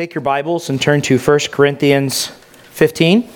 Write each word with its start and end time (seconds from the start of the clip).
Take 0.00 0.14
your 0.14 0.22
Bibles 0.22 0.70
and 0.70 0.80
turn 0.80 1.02
to 1.02 1.18
1 1.18 1.38
Corinthians 1.50 2.28
15. 2.70 3.28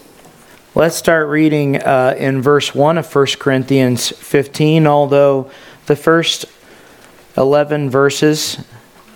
Let's 0.74 0.96
start 0.96 1.28
reading 1.28 1.76
uh, 1.76 2.14
in 2.16 2.40
verse 2.40 2.74
1 2.74 2.96
of 2.96 3.14
1 3.14 3.26
Corinthians 3.38 4.08
15, 4.08 4.86
although 4.86 5.50
the 5.84 5.94
first 5.94 6.46
11 7.36 7.90
verses 7.90 8.64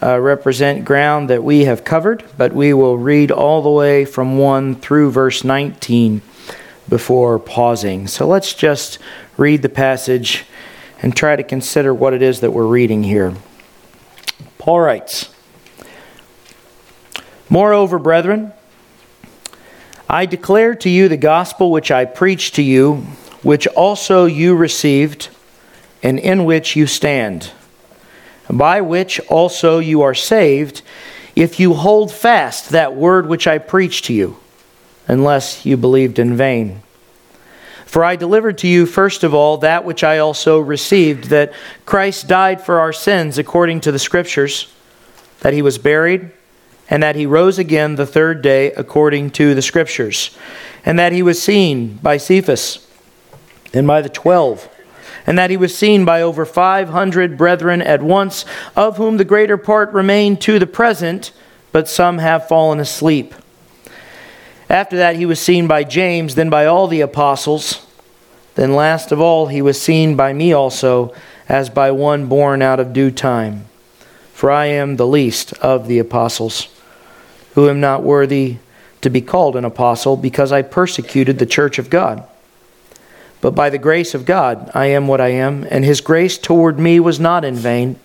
uh, 0.03 0.21
represent 0.21 0.85
ground 0.85 1.31
that 1.31 1.43
we 1.43 1.65
have 1.65 1.85
covered, 1.85 2.23
but 2.37 2.53
we 2.53 2.75
will 2.75 2.99
read 2.99 3.31
all 3.31 3.63
the 3.63 3.71
way 3.71 4.05
from 4.05 4.37
1 4.37 4.75
through 4.75 5.11
verse 5.11 5.43
19 5.43 6.21
before 6.87 7.39
pausing. 7.39 8.07
So 8.09 8.27
let's 8.27 8.53
just 8.53 8.99
read 9.39 9.63
the 9.63 9.71
passage 9.71 10.45
and 11.01 11.17
try 11.17 11.35
to 11.35 11.43
consider 11.43 11.95
what 11.95 12.13
it 12.13 12.21
is 12.21 12.41
that 12.41 12.51
we're 12.51 12.67
reading 12.67 13.05
here. 13.05 13.35
Paul 14.59 14.81
writes, 14.81 15.31
Moreover, 17.51 17.99
brethren, 17.99 18.53
I 20.09 20.27
declare 20.27 20.75
to 20.77 20.91
you 20.91 21.09
the 21.09 21.17
gospel 21.17 21.71
which 21.71 21.91
I 21.91 22.05
preached 22.05 22.55
to 22.57 22.63
you, 22.63 23.07
which 23.43 23.67
also 23.69 24.27
you 24.27 24.55
received, 24.55 25.29
and 26.03 26.19
in 26.19 26.45
which 26.45 26.77
you 26.77 26.87
stand, 26.87 27.53
by 28.51 28.81
which 28.83 29.19
also 29.29 29.79
you 29.79 30.03
are 30.03 30.15
saved, 30.15 30.83
if 31.35 31.59
you 31.59 31.75
hold 31.75 32.13
fast 32.13 32.71
that 32.71 32.95
word 32.95 33.27
which 33.27 33.47
I 33.47 33.59
preached 33.59 34.07
to 34.07 34.15
you, 34.15 34.37
unless 35.07 35.65
you 35.65 35.77
believed 35.77 36.19
in 36.19 36.37
vain. 36.37 36.83
For 37.87 38.05
I 38.05 38.17
delivered 38.17 38.59
to 38.59 38.69
you 38.69 38.85
first 38.85 39.25
of 39.25 39.33
all 39.33 39.59
that 39.59 39.87
which 39.87 40.05
I 40.05 40.19
also 40.19 40.59
received, 40.59 41.25
that 41.25 41.55
Christ 41.87 42.29
died 42.29 42.61
for 42.61 42.81
our 42.81 42.93
sins 42.93 43.39
according 43.39 43.81
to 43.83 43.93
the 43.93 43.99
Scriptures, 43.99 44.71
that 45.41 45.55
he 45.55 45.63
was 45.63 45.79
buried 45.79 46.33
and 46.91 47.03
that 47.03 47.17
he 47.17 47.27
rose 47.27 47.59
again 47.59 47.97
the 47.97 48.07
third 48.07 48.43
day 48.43 48.73
according 48.73 49.31
to 49.31 49.55
the 49.55 49.63
Scriptures, 49.63 50.37
and 50.85 50.99
that 50.99 51.13
he 51.13 51.23
was 51.23 51.43
seen 51.43 51.97
by 52.03 52.17
Cephas 52.17 52.87
and 53.75 53.87
by 53.87 54.01
the 54.01 54.09
twelve, 54.09 54.69
and 55.27 55.37
that 55.37 55.51
he 55.51 55.57
was 55.57 55.77
seen 55.77 56.05
by 56.05 56.23
over 56.23 56.47
five 56.47 56.89
hundred 56.89 57.37
brethren 57.37 57.83
at 57.83 58.03
once, 58.03 58.45
of 58.75 58.97
whom 58.97 59.19
the 59.19 59.25
greater 59.25 59.59
part 59.59 59.93
remain 59.93 60.37
to 60.37 60.59
the 60.59 60.67
present, 60.67 61.33
but 61.73 61.89
some 61.89 62.19
have 62.19 62.49
fallen 62.49 62.81
asleep. 62.81 63.35
After 64.71 64.97
that, 64.97 65.17
he 65.17 65.27
was 65.27 65.41
seen 65.41 65.67
by 65.67 65.85
James, 65.85 66.35
then 66.35 66.51
by 66.51 66.65
all 66.67 66.89
the 66.89 67.03
apostles. 67.03 67.87
Then, 68.55 68.75
last 68.75 69.13
of 69.13 69.21
all, 69.21 69.47
he 69.47 69.63
was 69.63 69.81
seen 69.81 70.17
by 70.17 70.33
me 70.33 70.53
also, 70.53 71.15
as 71.49 71.71
by 71.71 71.91
one 71.91 72.27
born 72.27 72.61
out 72.61 72.81
of 72.81 72.93
due 72.93 73.11
time. 73.11 73.67
For 74.33 74.51
I 74.51 74.67
am 74.67 74.97
the 74.97 75.07
least 75.07 75.53
of 75.55 75.89
the 75.89 75.99
apostles 75.99 76.69
who 77.59 77.69
am 77.69 77.81
not 77.81 78.05
worthy 78.05 78.57
to 79.01 79.11
be 79.11 79.21
called 79.21 79.57
an 79.57 79.65
apostle 79.65 80.17
because 80.17 80.53
I 80.53 80.63
persecuted 80.63 81.41
the 81.41 81.45
church 81.45 81.81
of 81.81 81.91
God. 81.91 82.23
But 83.41 83.57
by 83.57 83.69
the 83.69 83.79
grace 83.79 84.15
of 84.15 84.25
God, 84.25 84.71
I 84.75 84.87
am 84.87 85.09
what 85.09 85.21
I 85.21 85.31
am, 85.31 85.67
and 85.69 85.85
his 85.85 86.01
grace 86.01 86.39
toward 86.39 86.79
me 86.79 87.01
was 87.01 87.19
not 87.19 87.45
in 87.45 87.57
vain. 87.57 87.99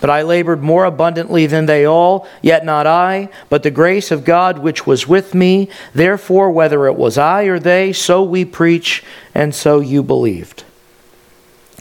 But 0.00 0.10
I 0.10 0.22
labored 0.22 0.62
more 0.62 0.84
abundantly 0.84 1.46
than 1.46 1.66
they 1.66 1.84
all, 1.84 2.28
yet 2.42 2.64
not 2.64 2.86
I, 2.86 3.28
but 3.48 3.64
the 3.64 3.72
grace 3.72 4.12
of 4.12 4.24
God 4.24 4.60
which 4.60 4.86
was 4.86 5.08
with 5.08 5.34
me. 5.34 5.68
Therefore, 5.92 6.52
whether 6.52 6.86
it 6.86 6.94
was 6.94 7.18
I 7.18 7.42
or 7.46 7.58
they, 7.58 7.92
so 7.92 8.22
we 8.22 8.44
preach, 8.44 9.02
and 9.34 9.52
so 9.52 9.80
you 9.80 10.04
believed. 10.04 10.62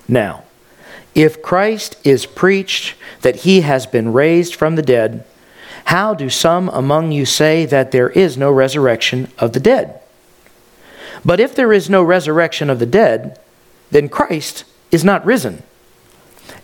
Now, 0.07 0.43
if 1.13 1.43
Christ 1.43 1.97
is 2.03 2.25
preached 2.25 2.95
that 3.21 3.35
he 3.35 3.61
has 3.61 3.85
been 3.85 4.11
raised 4.11 4.55
from 4.55 4.75
the 4.75 4.81
dead, 4.81 5.23
how 5.85 6.13
do 6.13 6.29
some 6.29 6.69
among 6.69 7.11
you 7.11 7.25
say 7.25 7.65
that 7.65 7.91
there 7.91 8.09
is 8.09 8.37
no 8.37 8.51
resurrection 8.51 9.31
of 9.37 9.53
the 9.53 9.59
dead? 9.59 9.99
But 11.23 11.39
if 11.39 11.55
there 11.55 11.71
is 11.71 11.89
no 11.89 12.03
resurrection 12.03 12.69
of 12.69 12.79
the 12.79 12.85
dead, 12.85 13.39
then 13.91 14.09
Christ 14.09 14.65
is 14.91 15.03
not 15.03 15.25
risen. 15.25 15.63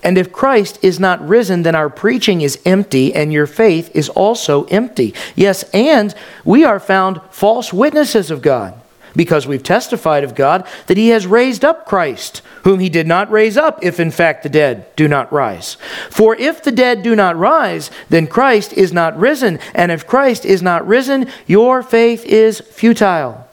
And 0.04 0.18
if 0.18 0.32
Christ 0.32 0.80
is 0.82 1.00
not 1.00 1.26
risen, 1.28 1.64
then 1.64 1.76
our 1.76 1.90
preaching 1.90 2.42
is 2.42 2.60
empty, 2.66 3.14
and 3.14 3.32
your 3.32 3.48
faith 3.48 3.92
is 3.96 4.10
also 4.10 4.66
empty. 4.66 5.14
Yes, 5.36 5.64
and 5.74 6.14
we 6.44 6.64
are 6.64 6.80
found 6.80 7.22
false 7.30 7.72
witnesses 7.72 8.32
of 8.32 8.42
God 8.42 8.81
because 9.16 9.48
we've 9.48 9.64
testified 9.64 10.24
of 10.24 10.36
God 10.36 10.68
that 10.88 10.98
he 10.98 11.10
has 11.10 11.28
raised 11.28 11.66
up 11.66 11.86
Christ, 11.86 12.42
whom 12.64 12.80
he 12.80 12.90
did 12.90 13.08
not 13.08 13.30
raise 13.32 13.58
up, 13.58 13.84
if 13.84 14.00
in 14.00 14.12
fact 14.12 14.44
the 14.44 14.50
dead 14.50 14.94
do 14.96 15.08
not 15.08 15.32
rise. 15.32 15.76
For 16.10 16.36
if 16.36 16.64
the 16.64 16.72
dead 16.72 17.04
do 17.04 17.16
not 17.16 17.38
rise, 17.38 17.92
then 18.10 18.28
Christ 18.28 18.74
is 18.74 18.94
not 18.94 19.18
risen. 19.18 19.60
And 19.74 19.92
if 19.92 20.08
Christ 20.08 20.46
is 20.46 20.62
not 20.62 20.88
risen, 20.88 21.30
your 21.48 21.84
faith 21.84 22.26
is 22.26 22.60
futile. 22.60 23.48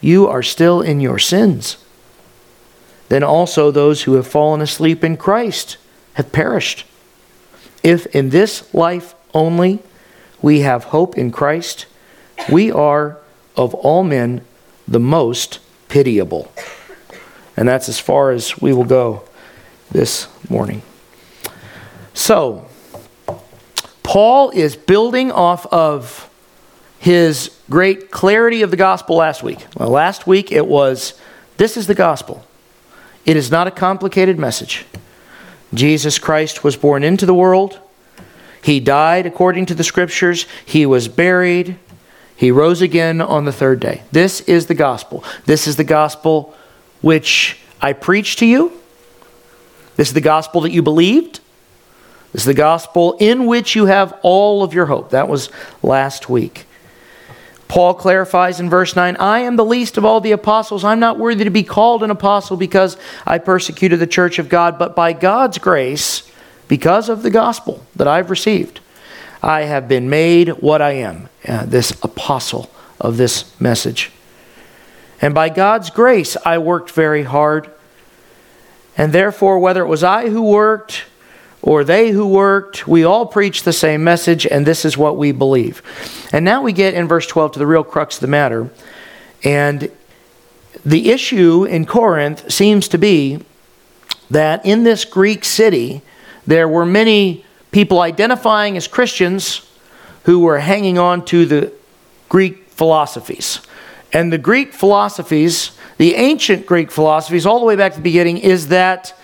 You 0.00 0.26
are 0.26 0.42
still 0.42 0.80
in 0.80 1.00
your 1.00 1.18
sins. 1.18 1.76
Then 3.08 3.22
also 3.22 3.70
those 3.70 4.02
who 4.02 4.14
have 4.14 4.26
fallen 4.26 4.60
asleep 4.60 5.04
in 5.04 5.16
Christ 5.16 5.76
have 6.14 6.32
perished. 6.32 6.84
If 7.82 8.06
in 8.06 8.30
this 8.30 8.72
life 8.74 9.14
only 9.32 9.80
we 10.42 10.60
have 10.60 10.84
hope 10.84 11.16
in 11.16 11.30
Christ, 11.30 11.86
we 12.50 12.72
are 12.72 13.18
of 13.56 13.74
all 13.74 14.02
men 14.02 14.42
the 14.86 15.00
most 15.00 15.58
pitiable. 15.88 16.52
And 17.56 17.68
that's 17.68 17.88
as 17.88 17.98
far 17.98 18.30
as 18.30 18.60
we 18.60 18.72
will 18.72 18.84
go 18.84 19.22
this 19.90 20.28
morning. 20.48 20.82
So, 22.14 22.66
Paul 24.02 24.50
is 24.50 24.76
building 24.76 25.32
off 25.32 25.66
of 25.66 26.30
his 26.98 27.50
great 27.68 28.10
clarity 28.10 28.62
of 28.62 28.70
the 28.70 28.76
gospel 28.76 29.16
last 29.16 29.42
week. 29.42 29.66
Well, 29.76 29.90
last 29.90 30.26
week 30.26 30.52
it 30.52 30.66
was 30.66 31.14
this 31.56 31.76
is 31.76 31.86
the 31.86 31.94
gospel. 31.94 32.46
It 33.24 33.36
is 33.36 33.50
not 33.50 33.66
a 33.66 33.70
complicated 33.70 34.38
message. 34.38 34.84
Jesus 35.74 36.18
Christ 36.18 36.62
was 36.62 36.76
born 36.76 37.02
into 37.02 37.26
the 37.26 37.34
world. 37.34 37.80
He 38.62 38.80
died 38.80 39.26
according 39.26 39.66
to 39.66 39.74
the 39.74 39.84
scriptures. 39.84 40.46
He 40.64 40.86
was 40.86 41.08
buried. 41.08 41.78
He 42.36 42.50
rose 42.50 42.82
again 42.82 43.20
on 43.20 43.46
the 43.46 43.52
third 43.52 43.80
day. 43.80 44.02
This 44.12 44.42
is 44.42 44.66
the 44.66 44.74
gospel. 44.74 45.24
This 45.46 45.66
is 45.66 45.76
the 45.76 45.84
gospel 45.84 46.54
which 47.00 47.58
I 47.80 47.92
preached 47.92 48.38
to 48.40 48.46
you. 48.46 48.72
This 49.96 50.08
is 50.08 50.14
the 50.14 50.20
gospel 50.20 50.60
that 50.62 50.72
you 50.72 50.82
believed. 50.82 51.40
This 52.32 52.42
is 52.42 52.46
the 52.46 52.54
gospel 52.54 53.16
in 53.18 53.46
which 53.46 53.74
you 53.74 53.86
have 53.86 54.18
all 54.22 54.62
of 54.62 54.74
your 54.74 54.86
hope. 54.86 55.10
That 55.10 55.28
was 55.28 55.48
last 55.82 56.28
week. 56.28 56.66
Paul 57.68 57.94
clarifies 57.94 58.60
in 58.60 58.70
verse 58.70 58.94
9 58.94 59.16
I 59.16 59.40
am 59.40 59.56
the 59.56 59.64
least 59.64 59.96
of 59.96 60.04
all 60.04 60.20
the 60.20 60.32
apostles. 60.32 60.84
I'm 60.84 61.00
not 61.00 61.18
worthy 61.18 61.44
to 61.44 61.50
be 61.50 61.62
called 61.62 62.02
an 62.02 62.10
apostle 62.10 62.56
because 62.56 62.96
I 63.26 63.38
persecuted 63.38 63.98
the 63.98 64.06
church 64.06 64.38
of 64.38 64.48
God, 64.48 64.78
but 64.78 64.94
by 64.94 65.12
God's 65.14 65.58
grace, 65.58 66.30
because 66.68 67.08
of 67.08 67.22
the 67.22 67.30
gospel 67.30 67.84
that 67.96 68.06
I've 68.06 68.30
received, 68.30 68.80
I 69.46 69.62
have 69.62 69.86
been 69.86 70.10
made 70.10 70.48
what 70.48 70.82
I 70.82 70.94
am, 70.94 71.28
uh, 71.46 71.66
this 71.66 71.92
apostle 72.02 72.68
of 73.00 73.16
this 73.16 73.58
message. 73.60 74.10
And 75.22 75.34
by 75.34 75.50
God's 75.50 75.88
grace, 75.88 76.36
I 76.44 76.58
worked 76.58 76.90
very 76.90 77.22
hard. 77.22 77.70
And 78.96 79.12
therefore, 79.12 79.60
whether 79.60 79.84
it 79.84 79.86
was 79.86 80.02
I 80.02 80.30
who 80.30 80.42
worked 80.42 81.04
or 81.62 81.84
they 81.84 82.10
who 82.10 82.26
worked, 82.26 82.88
we 82.88 83.04
all 83.04 83.24
preach 83.24 83.62
the 83.62 83.72
same 83.72 84.02
message, 84.02 84.48
and 84.48 84.66
this 84.66 84.84
is 84.84 84.98
what 84.98 85.16
we 85.16 85.30
believe. 85.30 85.80
And 86.32 86.44
now 86.44 86.60
we 86.60 86.72
get 86.72 86.94
in 86.94 87.06
verse 87.06 87.28
12 87.28 87.52
to 87.52 87.58
the 87.60 87.68
real 87.68 87.84
crux 87.84 88.16
of 88.16 88.22
the 88.22 88.26
matter. 88.26 88.68
And 89.44 89.92
the 90.84 91.10
issue 91.12 91.62
in 91.62 91.86
Corinth 91.86 92.50
seems 92.50 92.88
to 92.88 92.98
be 92.98 93.44
that 94.28 94.66
in 94.66 94.82
this 94.82 95.04
Greek 95.04 95.44
city, 95.44 96.02
there 96.44 96.68
were 96.68 96.84
many 96.84 97.45
people 97.76 98.00
identifying 98.00 98.74
as 98.78 98.88
Christians 98.88 99.60
who 100.24 100.38
were 100.38 100.60
hanging 100.60 100.96
on 100.96 101.22
to 101.22 101.44
the 101.44 101.70
Greek 102.30 102.70
philosophies. 102.70 103.60
And 104.14 104.32
the 104.32 104.38
Greek 104.38 104.72
philosophies, 104.72 105.72
the 105.98 106.14
ancient 106.14 106.64
Greek 106.64 106.90
philosophies, 106.90 107.44
all 107.44 107.58
the 107.58 107.66
way 107.66 107.76
back 107.76 107.92
to 107.92 107.98
the 107.98 108.02
beginning, 108.02 108.38
is 108.38 108.68
that 108.68 109.14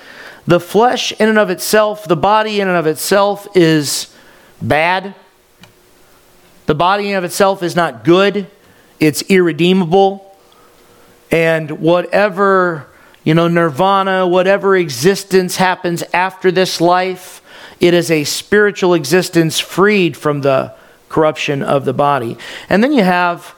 the 0.47 0.61
flesh 0.61 1.13
in 1.13 1.31
and 1.31 1.39
of 1.39 1.49
itself, 1.49 2.05
the 2.05 2.15
body 2.15 2.61
in 2.61 2.69
and 2.69 2.77
of 2.77 2.87
itself 2.87 3.49
is 3.55 4.15
bad. 4.61 5.15
The 6.67 6.75
body 6.75 7.05
in 7.05 7.15
and 7.15 7.25
of 7.25 7.25
itself 7.25 7.63
is 7.63 7.75
not 7.75 8.05
good, 8.05 8.49
it's 9.01 9.23
irredeemable. 9.31 10.37
And 11.31 11.81
whatever, 11.81 12.87
you 13.25 13.33
know, 13.33 13.49
nirvana, 13.49 14.27
whatever 14.27 14.77
existence 14.77 15.57
happens 15.57 16.05
after 16.13 16.53
this 16.53 16.79
life, 16.79 17.42
it 17.83 17.95
is 17.95 18.13
a 18.13 18.23
spiritual 18.23 18.95
existence 18.95 19.59
freed 19.59 20.17
from 20.17 20.41
the 20.41 20.73
corruption 21.09 21.65
of 21.65 21.85
the 21.85 21.93
body. 21.93 22.39
And 22.69 22.83
then 22.83 22.93
you 22.93 23.03
have, 23.03 23.57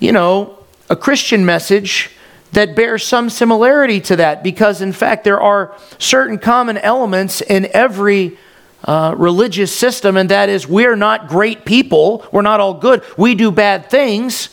you 0.00 0.10
know, 0.10 0.58
a 0.88 0.96
Christian 0.96 1.44
message 1.44 2.10
that 2.52 2.74
bears 2.74 3.06
some 3.06 3.28
similarity 3.28 4.00
to 4.00 4.16
that 4.16 4.42
because, 4.42 4.80
in 4.80 4.92
fact, 4.92 5.24
there 5.24 5.40
are 5.40 5.76
certain 5.98 6.38
common 6.38 6.78
elements 6.78 7.42
in 7.42 7.68
every 7.72 8.38
uh, 8.84 9.14
religious 9.18 9.76
system, 9.76 10.16
and 10.16 10.30
that 10.30 10.48
is 10.48 10.66
we're 10.66 10.96
not 10.96 11.28
great 11.28 11.66
people, 11.66 12.24
we're 12.32 12.40
not 12.40 12.58
all 12.58 12.72
good, 12.72 13.02
we 13.18 13.34
do 13.34 13.50
bad 13.50 13.90
things. 13.90 14.48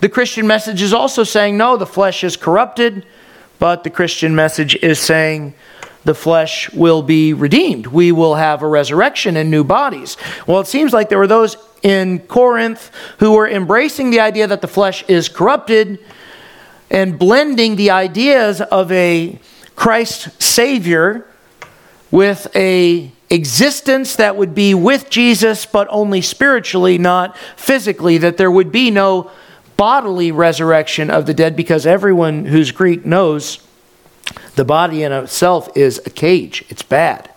The 0.00 0.10
Christian 0.10 0.46
message 0.46 0.82
is 0.82 0.92
also 0.92 1.24
saying, 1.24 1.56
no, 1.56 1.78
the 1.78 1.86
flesh 1.86 2.22
is 2.22 2.36
corrupted, 2.36 3.06
but 3.58 3.82
the 3.82 3.90
Christian 3.90 4.34
message 4.34 4.76
is 4.76 4.98
saying, 4.98 5.54
the 6.06 6.14
flesh 6.14 6.72
will 6.72 7.02
be 7.02 7.34
redeemed. 7.34 7.86
We 7.86 8.12
will 8.12 8.36
have 8.36 8.62
a 8.62 8.66
resurrection 8.66 9.36
and 9.36 9.50
new 9.50 9.64
bodies. 9.64 10.16
Well, 10.46 10.60
it 10.60 10.66
seems 10.66 10.92
like 10.92 11.08
there 11.08 11.18
were 11.18 11.26
those 11.26 11.56
in 11.82 12.20
Corinth 12.20 12.90
who 13.18 13.32
were 13.32 13.48
embracing 13.48 14.10
the 14.10 14.20
idea 14.20 14.46
that 14.46 14.60
the 14.60 14.68
flesh 14.68 15.04
is 15.08 15.28
corrupted 15.28 15.98
and 16.90 17.18
blending 17.18 17.76
the 17.76 17.90
ideas 17.90 18.60
of 18.60 18.90
a 18.92 19.38
Christ 19.74 20.40
Savior 20.40 21.26
with 22.10 22.46
a 22.56 23.10
existence 23.28 24.16
that 24.16 24.36
would 24.36 24.54
be 24.54 24.72
with 24.72 25.10
Jesus, 25.10 25.66
but 25.66 25.88
only 25.90 26.22
spiritually, 26.22 26.96
not 26.96 27.36
physically, 27.56 28.18
that 28.18 28.36
there 28.36 28.50
would 28.50 28.70
be 28.70 28.92
no 28.92 29.30
bodily 29.76 30.30
resurrection 30.30 31.10
of 31.10 31.26
the 31.26 31.34
dead, 31.34 31.56
because 31.56 31.84
everyone 31.84 32.46
who's 32.46 32.70
Greek 32.70 33.04
knows 33.04 33.58
the 34.54 34.64
body 34.64 35.02
in 35.02 35.12
itself 35.12 35.68
is 35.76 36.00
a 36.06 36.10
cage. 36.10 36.64
It's 36.68 36.82
bad. 36.82 37.30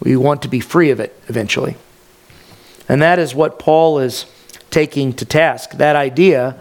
We 0.00 0.16
want 0.16 0.42
to 0.42 0.48
be 0.48 0.60
free 0.60 0.90
of 0.90 1.00
it 1.00 1.20
eventually. 1.28 1.76
And 2.88 3.00
that 3.02 3.18
is 3.18 3.34
what 3.34 3.58
Paul 3.58 3.98
is 3.98 4.26
taking 4.70 5.12
to 5.14 5.24
task 5.24 5.72
that 5.72 5.96
idea 5.96 6.56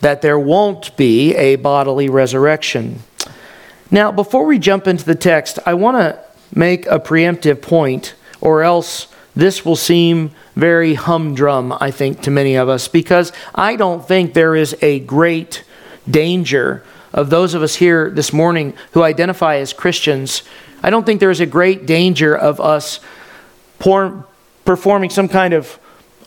that 0.00 0.22
there 0.22 0.38
won't 0.38 0.96
be 0.96 1.34
a 1.36 1.56
bodily 1.56 2.08
resurrection. 2.08 3.00
Now, 3.90 4.10
before 4.10 4.46
we 4.46 4.58
jump 4.58 4.88
into 4.88 5.04
the 5.04 5.14
text, 5.14 5.58
I 5.64 5.74
want 5.74 5.98
to 5.98 6.18
make 6.54 6.86
a 6.86 6.98
preemptive 6.98 7.62
point, 7.62 8.14
or 8.40 8.62
else 8.62 9.06
this 9.36 9.64
will 9.64 9.76
seem 9.76 10.32
very 10.56 10.94
humdrum, 10.94 11.72
I 11.80 11.90
think, 11.90 12.20
to 12.22 12.30
many 12.30 12.56
of 12.56 12.68
us, 12.68 12.88
because 12.88 13.32
I 13.54 13.76
don't 13.76 14.06
think 14.06 14.34
there 14.34 14.56
is 14.56 14.76
a 14.82 15.00
great 15.00 15.64
danger 16.10 16.82
of 17.12 17.30
those 17.30 17.54
of 17.54 17.62
us 17.62 17.74
here 17.74 18.10
this 18.10 18.32
morning 18.32 18.74
who 18.92 19.02
identify 19.02 19.56
as 19.56 19.72
Christians. 19.72 20.42
I 20.82 20.90
don't 20.90 21.04
think 21.04 21.20
there 21.20 21.30
is 21.30 21.40
a 21.40 21.46
great 21.46 21.86
danger 21.86 22.36
of 22.36 22.60
us 22.60 23.00
pour, 23.78 24.26
performing 24.64 25.10
some 25.10 25.28
kind 25.28 25.54
of 25.54 25.78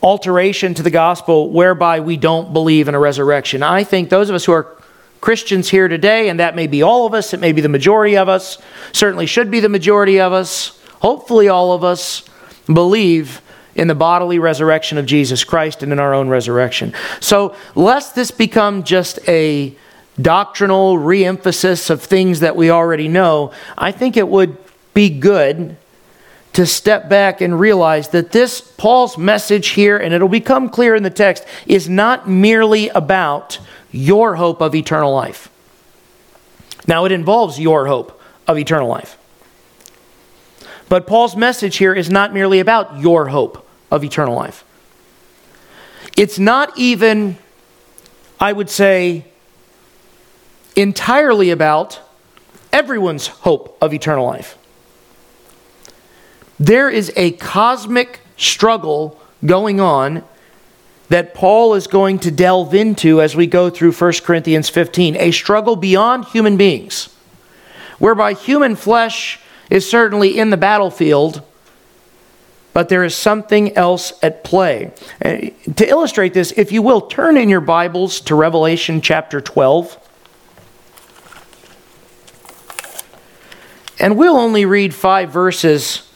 alteration 0.02 0.74
to 0.74 0.82
the 0.82 0.90
gospel 0.90 1.50
whereby 1.50 2.00
we 2.00 2.16
don't 2.16 2.52
believe 2.52 2.88
in 2.88 2.94
a 2.94 2.98
resurrection. 2.98 3.62
I 3.62 3.84
think 3.84 4.08
those 4.08 4.28
of 4.28 4.36
us 4.36 4.44
who 4.44 4.52
are 4.52 4.76
Christians 5.20 5.70
here 5.70 5.88
today, 5.88 6.28
and 6.28 6.38
that 6.38 6.54
may 6.54 6.66
be 6.66 6.82
all 6.82 7.06
of 7.06 7.14
us, 7.14 7.34
it 7.34 7.40
may 7.40 7.52
be 7.52 7.60
the 7.60 7.68
majority 7.68 8.16
of 8.16 8.28
us, 8.28 8.58
certainly 8.92 9.26
should 9.26 9.50
be 9.50 9.60
the 9.60 9.68
majority 9.68 10.20
of 10.20 10.32
us, 10.32 10.80
hopefully 11.00 11.48
all 11.48 11.72
of 11.72 11.82
us, 11.82 12.22
believe 12.72 13.40
in 13.74 13.88
the 13.88 13.94
bodily 13.94 14.38
resurrection 14.38 14.98
of 14.98 15.06
Jesus 15.06 15.44
Christ 15.44 15.82
and 15.82 15.92
in 15.92 15.98
our 15.98 16.14
own 16.14 16.28
resurrection. 16.28 16.92
So, 17.20 17.54
lest 17.74 18.14
this 18.14 18.30
become 18.30 18.84
just 18.84 19.18
a 19.28 19.76
doctrinal 20.20 20.96
reemphasis 20.96 21.90
of 21.90 22.02
things 22.02 22.40
that 22.40 22.56
we 22.56 22.70
already 22.70 23.08
know, 23.08 23.52
I 23.76 23.92
think 23.92 24.16
it 24.16 24.28
would 24.28 24.56
be 24.94 25.10
good 25.10 25.76
to 26.54 26.64
step 26.64 27.08
back 27.08 27.42
and 27.42 27.60
realize 27.60 28.08
that 28.08 28.32
this 28.32 28.60
Paul's 28.60 29.18
message 29.18 29.68
here, 29.68 29.98
and 29.98 30.14
it'll 30.14 30.28
become 30.28 30.70
clear 30.70 30.94
in 30.94 31.02
the 31.02 31.10
text, 31.10 31.44
is 31.66 31.86
not 31.86 32.28
merely 32.28 32.88
about 32.88 33.58
your 33.92 34.36
hope 34.36 34.62
of 34.62 34.74
eternal 34.74 35.12
life. 35.12 35.50
Now, 36.86 37.04
it 37.04 37.12
involves 37.12 37.58
your 37.60 37.86
hope 37.86 38.20
of 38.46 38.56
eternal 38.56 38.88
life. 38.88 39.18
But 40.88 41.06
Paul's 41.06 41.36
message 41.36 41.76
here 41.76 41.92
is 41.92 42.08
not 42.08 42.32
merely 42.32 42.60
about 42.60 43.00
your 43.00 43.28
hope 43.28 43.68
of 43.90 44.04
eternal 44.04 44.34
life. 44.34 44.64
It's 46.16 46.38
not 46.38 46.72
even, 46.78 47.36
I 48.40 48.52
would 48.52 48.70
say, 48.70 49.26
entirely 50.76 51.50
about 51.50 52.00
everyone's 52.72 53.26
hope 53.26 53.76
of 53.80 53.94
eternal 53.94 54.26
life. 54.26 54.58
There 56.60 56.88
is 56.88 57.12
a 57.16 57.32
cosmic 57.32 58.20
struggle 58.36 59.20
going 59.44 59.80
on 59.80 60.22
that 61.08 61.34
Paul 61.34 61.74
is 61.74 61.86
going 61.86 62.18
to 62.20 62.30
delve 62.30 62.74
into 62.74 63.20
as 63.20 63.36
we 63.36 63.46
go 63.46 63.70
through 63.70 63.92
1 63.92 64.12
Corinthians 64.24 64.68
15 64.68 65.16
a 65.16 65.30
struggle 65.30 65.76
beyond 65.76 66.26
human 66.26 66.56
beings, 66.56 67.08
whereby 67.98 68.32
human 68.32 68.76
flesh 68.76 69.38
is 69.70 69.88
certainly 69.88 70.38
in 70.38 70.50
the 70.50 70.56
battlefield, 70.56 71.42
but 72.72 72.88
there 72.88 73.04
is 73.04 73.14
something 73.14 73.76
else 73.76 74.12
at 74.22 74.44
play. 74.44 74.92
Uh, 75.24 75.36
to 75.76 75.88
illustrate 75.88 76.34
this, 76.34 76.52
if 76.56 76.72
you 76.72 76.82
will, 76.82 77.00
turn 77.00 77.36
in 77.36 77.48
your 77.48 77.60
Bibles 77.60 78.20
to 78.22 78.34
Revelation 78.34 79.00
chapter 79.00 79.40
12. 79.40 80.05
And 83.98 84.18
we'll 84.18 84.36
only 84.36 84.64
read 84.64 84.94
five 84.94 85.30
verses, 85.30 86.10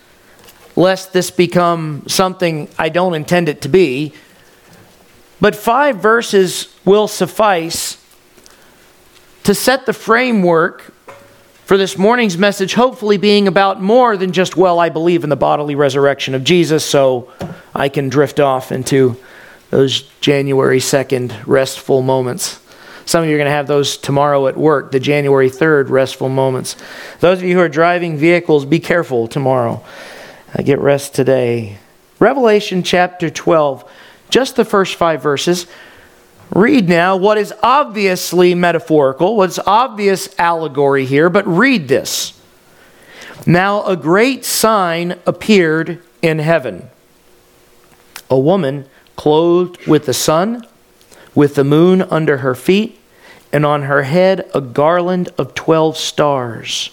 lest 0.76 1.12
this 1.12 1.30
become 1.30 2.04
something 2.06 2.68
I 2.78 2.88
don't 2.90 3.14
intend 3.14 3.48
it 3.48 3.62
to 3.62 3.68
be. 3.68 4.14
But 5.40 5.56
five 5.56 5.96
verses 5.96 6.74
will 6.84 7.08
suffice 7.08 7.96
to 9.44 9.54
set 9.54 9.86
the 9.86 9.92
framework 9.92 10.92
for 11.64 11.78
this 11.78 11.96
morning's 11.96 12.36
message, 12.36 12.74
hopefully 12.74 13.16
being 13.16 13.46
about 13.46 13.80
more 13.80 14.16
than 14.16 14.32
just, 14.32 14.56
well, 14.56 14.80
I 14.80 14.88
believe 14.88 15.22
in 15.22 15.30
the 15.30 15.36
bodily 15.36 15.76
resurrection 15.76 16.34
of 16.34 16.44
Jesus, 16.44 16.84
so 16.84 17.32
I 17.74 17.88
can 17.88 18.08
drift 18.08 18.40
off 18.40 18.72
into 18.72 19.16
those 19.70 20.02
January 20.20 20.80
2nd 20.80 21.46
restful 21.46 22.02
moments. 22.02 22.58
Some 23.10 23.24
of 23.24 23.28
you 23.28 23.34
are 23.34 23.38
going 23.38 23.46
to 23.46 23.50
have 23.50 23.66
those 23.66 23.96
tomorrow 23.96 24.46
at 24.46 24.56
work, 24.56 24.92
the 24.92 25.00
January 25.00 25.50
3rd 25.50 25.88
restful 25.88 26.28
moments. 26.28 26.76
Those 27.18 27.38
of 27.38 27.44
you 27.44 27.56
who 27.56 27.60
are 27.60 27.68
driving 27.68 28.16
vehicles, 28.16 28.64
be 28.64 28.78
careful 28.78 29.26
tomorrow. 29.26 29.84
Uh, 30.56 30.62
get 30.62 30.78
rest 30.78 31.12
today. 31.12 31.78
Revelation 32.20 32.84
chapter 32.84 33.28
12 33.28 33.90
just 34.28 34.54
the 34.54 34.64
first 34.64 34.94
five 34.94 35.20
verses. 35.20 35.66
Read 36.54 36.88
now 36.88 37.16
what 37.16 37.36
is 37.36 37.52
obviously 37.64 38.54
metaphorical, 38.54 39.34
what's 39.36 39.58
obvious 39.58 40.32
allegory 40.38 41.04
here, 41.04 41.28
but 41.28 41.44
read 41.48 41.88
this. 41.88 42.40
Now 43.44 43.84
a 43.86 43.96
great 43.96 44.44
sign 44.44 45.18
appeared 45.26 46.00
in 46.22 46.38
heaven 46.38 46.88
a 48.30 48.38
woman 48.38 48.86
clothed 49.16 49.84
with 49.88 50.06
the 50.06 50.14
sun, 50.14 50.64
with 51.34 51.56
the 51.56 51.64
moon 51.64 52.02
under 52.02 52.36
her 52.36 52.54
feet 52.54 52.98
and 53.52 53.66
on 53.66 53.82
her 53.82 54.02
head 54.02 54.48
a 54.54 54.60
garland 54.60 55.28
of 55.36 55.54
twelve 55.54 55.96
stars. 55.96 56.90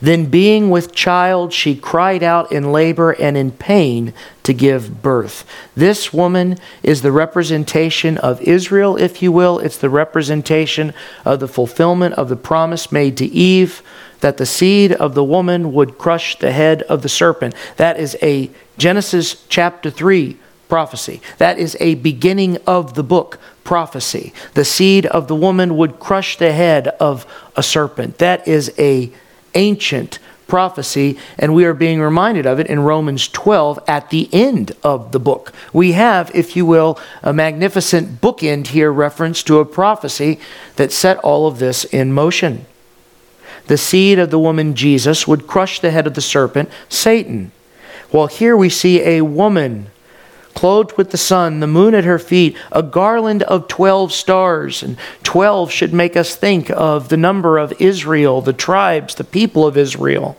Then, 0.00 0.26
being 0.26 0.70
with 0.70 0.94
child, 0.94 1.52
she 1.52 1.76
cried 1.76 2.22
out 2.22 2.50
in 2.50 2.72
labor 2.72 3.12
and 3.12 3.36
in 3.36 3.50
pain 3.50 4.14
to 4.42 4.54
give 4.54 5.02
birth. 5.02 5.44
This 5.76 6.12
woman 6.12 6.56
is 6.82 7.02
the 7.02 7.12
representation 7.12 8.16
of 8.18 8.40
Israel, 8.40 8.96
if 8.96 9.20
you 9.20 9.30
will. 9.30 9.58
It's 9.58 9.76
the 9.76 9.90
representation 9.90 10.94
of 11.24 11.40
the 11.40 11.48
fulfillment 11.48 12.14
of 12.14 12.30
the 12.30 12.36
promise 12.36 12.90
made 12.90 13.16
to 13.18 13.26
Eve 13.26 13.82
that 14.20 14.38
the 14.38 14.46
seed 14.46 14.92
of 14.92 15.14
the 15.14 15.24
woman 15.24 15.72
would 15.72 15.98
crush 15.98 16.38
the 16.38 16.52
head 16.52 16.82
of 16.84 17.02
the 17.02 17.08
serpent. 17.08 17.54
That 17.76 18.00
is 18.00 18.16
a 18.22 18.50
Genesis 18.78 19.44
chapter 19.48 19.90
3 19.90 20.38
prophecy. 20.68 21.20
That 21.38 21.58
is 21.58 21.76
a 21.80 21.96
beginning 21.96 22.58
of 22.66 22.94
the 22.94 23.02
book 23.02 23.38
prophecy. 23.64 24.32
The 24.54 24.64
seed 24.64 25.06
of 25.06 25.28
the 25.28 25.36
woman 25.36 25.76
would 25.76 25.98
crush 25.98 26.36
the 26.36 26.52
head 26.52 26.88
of 27.00 27.26
a 27.56 27.62
serpent. 27.62 28.18
That 28.18 28.46
is 28.46 28.72
a 28.78 29.10
ancient 29.54 30.18
prophecy, 30.46 31.18
and 31.38 31.54
we 31.54 31.64
are 31.64 31.74
being 31.74 32.00
reminded 32.00 32.46
of 32.46 32.58
it 32.58 32.66
in 32.66 32.80
Romans 32.80 33.28
12 33.28 33.78
at 33.86 34.10
the 34.10 34.28
end 34.32 34.72
of 34.82 35.12
the 35.12 35.20
book. 35.20 35.52
We 35.72 35.92
have, 35.92 36.34
if 36.34 36.56
you 36.56 36.64
will, 36.64 36.98
a 37.22 37.32
magnificent 37.32 38.20
bookend 38.20 38.68
here 38.68 38.90
reference 38.90 39.42
to 39.44 39.58
a 39.58 39.66
prophecy 39.66 40.40
that 40.76 40.90
set 40.90 41.18
all 41.18 41.46
of 41.46 41.58
this 41.58 41.84
in 41.84 42.12
motion. 42.12 42.64
The 43.66 43.76
seed 43.76 44.18
of 44.18 44.30
the 44.30 44.38
woman 44.38 44.74
Jesus 44.74 45.28
would 45.28 45.46
crush 45.46 45.78
the 45.78 45.90
head 45.90 46.06
of 46.06 46.14
the 46.14 46.22
serpent, 46.22 46.70
Satan. 46.88 47.52
Well, 48.10 48.26
here 48.26 48.56
we 48.56 48.70
see 48.70 49.02
a 49.02 49.20
woman 49.20 49.90
clothed 50.58 50.98
with 50.98 51.12
the 51.12 51.16
sun, 51.16 51.60
the 51.60 51.68
moon 51.68 51.94
at 51.94 52.02
her 52.02 52.18
feet, 52.18 52.56
a 52.72 52.82
garland 52.82 53.44
of 53.44 53.68
12 53.68 54.12
stars. 54.12 54.82
And 54.82 54.96
12 55.22 55.70
should 55.70 55.94
make 55.94 56.16
us 56.16 56.34
think 56.34 56.68
of 56.70 57.10
the 57.10 57.16
number 57.16 57.58
of 57.58 57.72
Israel, 57.80 58.40
the 58.40 58.52
tribes, 58.52 59.14
the 59.14 59.22
people 59.22 59.68
of 59.68 59.76
Israel. 59.76 60.36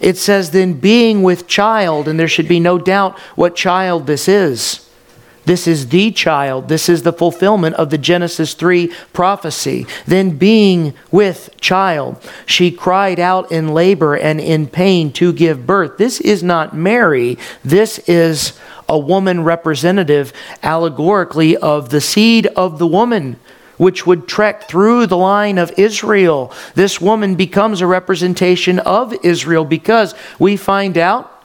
It 0.00 0.16
says, 0.16 0.52
then 0.52 0.72
being 0.80 1.22
with 1.22 1.46
child, 1.46 2.08
and 2.08 2.18
there 2.18 2.28
should 2.28 2.48
be 2.48 2.58
no 2.58 2.78
doubt 2.78 3.18
what 3.34 3.56
child 3.56 4.06
this 4.06 4.26
is. 4.26 4.85
This 5.46 5.68
is 5.68 5.88
the 5.88 6.10
child. 6.10 6.68
This 6.68 6.88
is 6.88 7.02
the 7.02 7.12
fulfillment 7.12 7.76
of 7.76 7.90
the 7.90 7.98
Genesis 7.98 8.52
3 8.54 8.92
prophecy. 9.12 9.86
Then, 10.04 10.36
being 10.36 10.92
with 11.10 11.50
child, 11.60 12.20
she 12.44 12.70
cried 12.70 13.20
out 13.20 13.50
in 13.50 13.68
labor 13.72 14.16
and 14.16 14.40
in 14.40 14.66
pain 14.66 15.12
to 15.14 15.32
give 15.32 15.66
birth. 15.66 15.98
This 15.98 16.20
is 16.20 16.42
not 16.42 16.76
Mary. 16.76 17.38
This 17.64 17.98
is 18.00 18.58
a 18.88 18.98
woman 18.98 19.44
representative, 19.44 20.32
allegorically, 20.62 21.56
of 21.56 21.90
the 21.90 22.00
seed 22.00 22.46
of 22.48 22.78
the 22.78 22.86
woman 22.86 23.38
which 23.76 24.06
would 24.06 24.26
trek 24.26 24.68
through 24.68 25.06
the 25.06 25.16
line 25.16 25.58
of 25.58 25.70
Israel. 25.78 26.52
This 26.74 27.00
woman 27.00 27.34
becomes 27.34 27.80
a 27.80 27.86
representation 27.86 28.78
of 28.80 29.14
Israel 29.22 29.64
because 29.64 30.14
we 30.38 30.56
find 30.56 30.96
out 30.96 31.35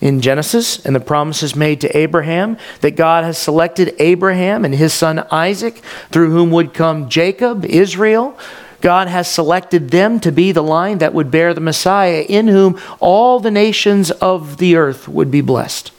in 0.00 0.20
Genesis 0.20 0.84
and 0.84 0.96
the 0.96 1.00
promises 1.00 1.54
made 1.54 1.80
to 1.82 1.96
Abraham 1.96 2.56
that 2.80 2.96
God 2.96 3.24
has 3.24 3.36
selected 3.36 3.94
Abraham 3.98 4.64
and 4.64 4.74
his 4.74 4.92
son 4.92 5.26
Isaac, 5.30 5.76
through 6.10 6.30
whom 6.30 6.50
would 6.50 6.72
come 6.72 7.08
Jacob, 7.08 7.64
Israel. 7.64 8.38
God 8.80 9.08
has 9.08 9.30
selected 9.30 9.90
them 9.90 10.18
to 10.20 10.32
be 10.32 10.52
the 10.52 10.62
line 10.62 10.98
that 10.98 11.12
would 11.12 11.30
bear 11.30 11.52
the 11.52 11.60
Messiah, 11.60 12.24
in 12.26 12.48
whom 12.48 12.80
all 12.98 13.38
the 13.38 13.50
nations 13.50 14.10
of 14.10 14.56
the 14.56 14.76
earth 14.76 15.06
would 15.06 15.30
be 15.30 15.42
blessed. 15.42 15.92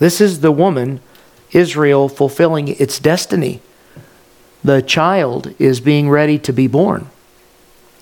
This 0.00 0.20
is 0.20 0.40
the 0.40 0.50
woman 0.50 1.00
Israel 1.52 2.08
fulfilling 2.08 2.68
its 2.68 2.98
destiny. 2.98 3.60
The 4.64 4.82
child 4.82 5.54
is 5.58 5.80
being 5.80 6.10
ready 6.10 6.38
to 6.40 6.52
be 6.52 6.66
born. 6.66 7.08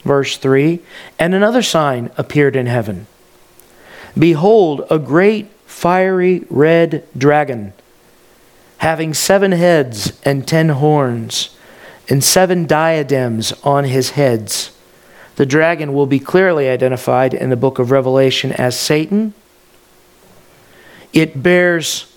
Verse 0.02 0.36
3 0.38 0.80
And 1.18 1.34
another 1.34 1.62
sign 1.62 2.10
appeared 2.16 2.56
in 2.56 2.66
heaven. 2.66 3.06
Behold, 4.18 4.84
a 4.90 4.98
great 4.98 5.46
fiery 5.66 6.44
red 6.50 7.04
dragon, 7.16 7.72
having 8.78 9.14
seven 9.14 9.52
heads 9.52 10.18
and 10.24 10.46
ten 10.46 10.70
horns, 10.70 11.56
and 12.08 12.24
seven 12.24 12.66
diadems 12.66 13.52
on 13.62 13.84
his 13.84 14.10
heads. 14.10 14.72
The 15.36 15.46
dragon 15.46 15.92
will 15.94 16.06
be 16.06 16.18
clearly 16.18 16.68
identified 16.68 17.32
in 17.32 17.50
the 17.50 17.56
book 17.56 17.78
of 17.78 17.90
Revelation 17.90 18.50
as 18.52 18.78
Satan. 18.78 19.34
It 21.12 21.42
bears 21.42 22.12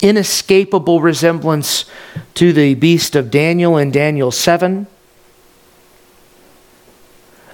inescapable 0.00 1.00
resemblance 1.00 1.84
to 2.34 2.52
the 2.52 2.74
beast 2.74 3.14
of 3.14 3.30
Daniel 3.30 3.76
in 3.76 3.90
Daniel 3.90 4.30
7. 4.30 4.86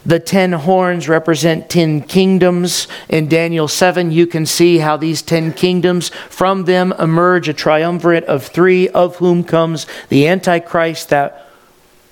The 0.04 0.18
ten 0.18 0.52
horns 0.52 1.08
represent 1.08 1.68
ten 1.68 2.00
kingdoms. 2.00 2.88
In 3.08 3.28
Daniel 3.28 3.68
7, 3.68 4.10
you 4.10 4.26
can 4.26 4.46
see 4.46 4.78
how 4.78 4.96
these 4.96 5.22
ten 5.22 5.52
kingdoms, 5.52 6.08
from 6.08 6.64
them 6.64 6.92
emerge 6.98 7.48
a 7.48 7.52
triumvirate 7.52 8.24
of 8.24 8.46
three, 8.46 8.88
of 8.88 9.16
whom 9.16 9.44
comes 9.44 9.86
the 10.08 10.26
Antichrist, 10.26 11.10
that 11.10 11.46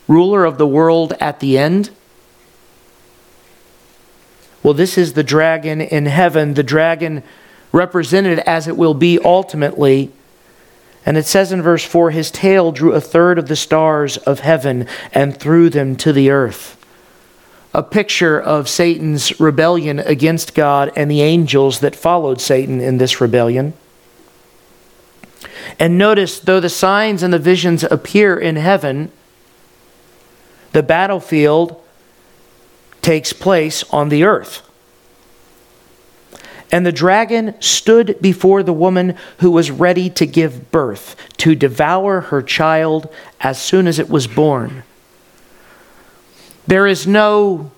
ruler 0.07 0.45
of 0.45 0.59
the 0.59 0.67
world 0.67 1.15
at 1.21 1.41
the 1.41 1.57
end. 1.57 1.91
Well, 4.63 4.75
this 4.75 4.99
is 4.99 5.15
the 5.15 5.23
dragon 5.23 5.81
in 5.81 6.07
heaven, 6.07 6.55
the 6.55 6.63
dragon 6.63 7.23
represented 7.73 8.39
as 8.41 8.69
it 8.69 8.77
will 8.77 8.95
be 8.95 9.19
ultimately 9.19 10.11
and 11.09 11.17
it 11.17 11.25
says 11.25 11.53
in 11.53 11.63
verse 11.63 11.85
4 11.85 12.11
His 12.11 12.31
tail 12.31 12.71
drew 12.71 12.93
a 12.93 13.01
third 13.01 13.39
of 13.39 13.49
the 13.49 13.57
stars 13.57 14.19
of 14.19 14.41
heaven 14.41 14.87
and 15.15 15.35
threw 15.35 15.71
them 15.71 15.97
to 15.97 16.13
the 16.13 16.29
earth. 16.29 16.78
A 17.79 17.83
picture 17.85 18.41
of 18.41 18.69
Satan's 18.69 19.39
rebellion 19.39 20.01
against 20.01 20.53
God 20.53 20.91
and 20.97 21.09
the 21.09 21.23
angels 21.23 21.79
that 21.79 21.95
followed 21.95 22.41
Satan 22.41 22.81
in 22.81 22.99
this 22.99 23.21
rebellion. 23.21 23.73
And 25.79 25.97
notice, 25.97 26.41
though 26.41 26.59
the 26.59 26.71
signs 26.71 27.23
and 27.23 27.33
the 27.33 27.39
visions 27.39 27.85
appear 27.85 28.37
in 28.37 28.57
heaven, 28.57 29.13
the 30.73 30.83
battlefield 30.83 31.81
takes 33.01 33.33
place 33.33 33.85
on 33.91 34.09
the 34.09 34.25
earth. 34.25 34.69
And 36.73 36.85
the 36.85 36.91
dragon 36.91 37.55
stood 37.61 38.19
before 38.21 38.65
the 38.65 38.73
woman 38.73 39.15
who 39.37 39.53
was 39.53 39.71
ready 39.71 40.11
to 40.11 40.27
give 40.27 40.73
birth, 40.73 41.15
to 41.37 41.55
devour 41.55 42.23
her 42.23 42.43
child 42.43 43.09
as 43.41 43.63
soon 43.63 43.87
as 43.87 44.01
it 44.01 44.11
was 44.11 44.27
born. 44.27 44.83
There 46.69 46.87
is 46.87 47.07
no 47.07 47.71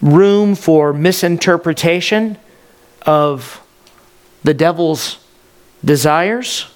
room 0.00 0.54
for 0.54 0.92
misinterpretation 0.92 2.38
of 3.04 3.60
the 4.44 4.54
devil's 4.54 5.18
desires. 5.84 6.66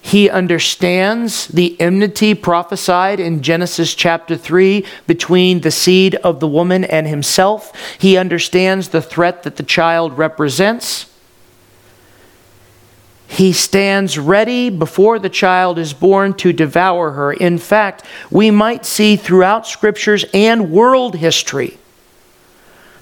He 0.00 0.30
understands 0.30 1.48
the 1.48 1.80
enmity 1.80 2.34
prophesied 2.34 3.18
in 3.18 3.42
Genesis 3.42 3.96
chapter 3.96 4.36
3 4.36 4.86
between 5.08 5.62
the 5.62 5.72
seed 5.72 6.14
of 6.16 6.38
the 6.38 6.46
woman 6.46 6.84
and 6.84 7.08
himself. 7.08 7.72
He 7.98 8.16
understands 8.16 8.90
the 8.90 9.02
threat 9.02 9.42
that 9.42 9.56
the 9.56 9.64
child 9.64 10.16
represents. 10.16 11.10
He 13.34 13.52
stands 13.52 14.16
ready 14.16 14.70
before 14.70 15.18
the 15.18 15.28
child 15.28 15.76
is 15.76 15.92
born 15.92 16.34
to 16.34 16.52
devour 16.52 17.10
her. 17.10 17.32
In 17.32 17.58
fact, 17.58 18.04
we 18.30 18.52
might 18.52 18.86
see 18.86 19.16
throughout 19.16 19.66
scriptures 19.66 20.24
and 20.32 20.70
world 20.70 21.16
history 21.16 21.78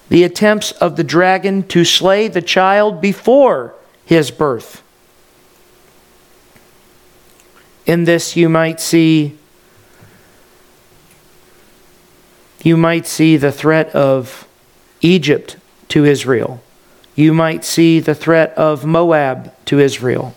the 0.09 0.23
attempts 0.23 0.71
of 0.71 0.95
the 0.95 1.03
dragon 1.03 1.61
to 1.67 1.85
slay 1.85 2.27
the 2.29 2.41
child 2.41 2.99
before 2.99 3.75
his 4.05 4.31
birth. 4.31 4.81
In 7.85 8.05
this, 8.05 8.35
you 8.35 8.49
might 8.49 8.81
see 8.81 9.37
you 12.63 12.75
might 12.75 13.05
see 13.05 13.37
the 13.37 13.51
threat 13.51 13.93
of 13.93 14.47
Egypt 15.01 15.57
to 15.89 16.05
Israel. 16.05 16.63
You 17.15 17.33
might 17.33 17.63
see 17.63 17.99
the 17.99 18.15
threat 18.15 18.53
of 18.57 18.85
Moab 18.85 19.53
to 19.65 19.79
Israel. 19.79 20.33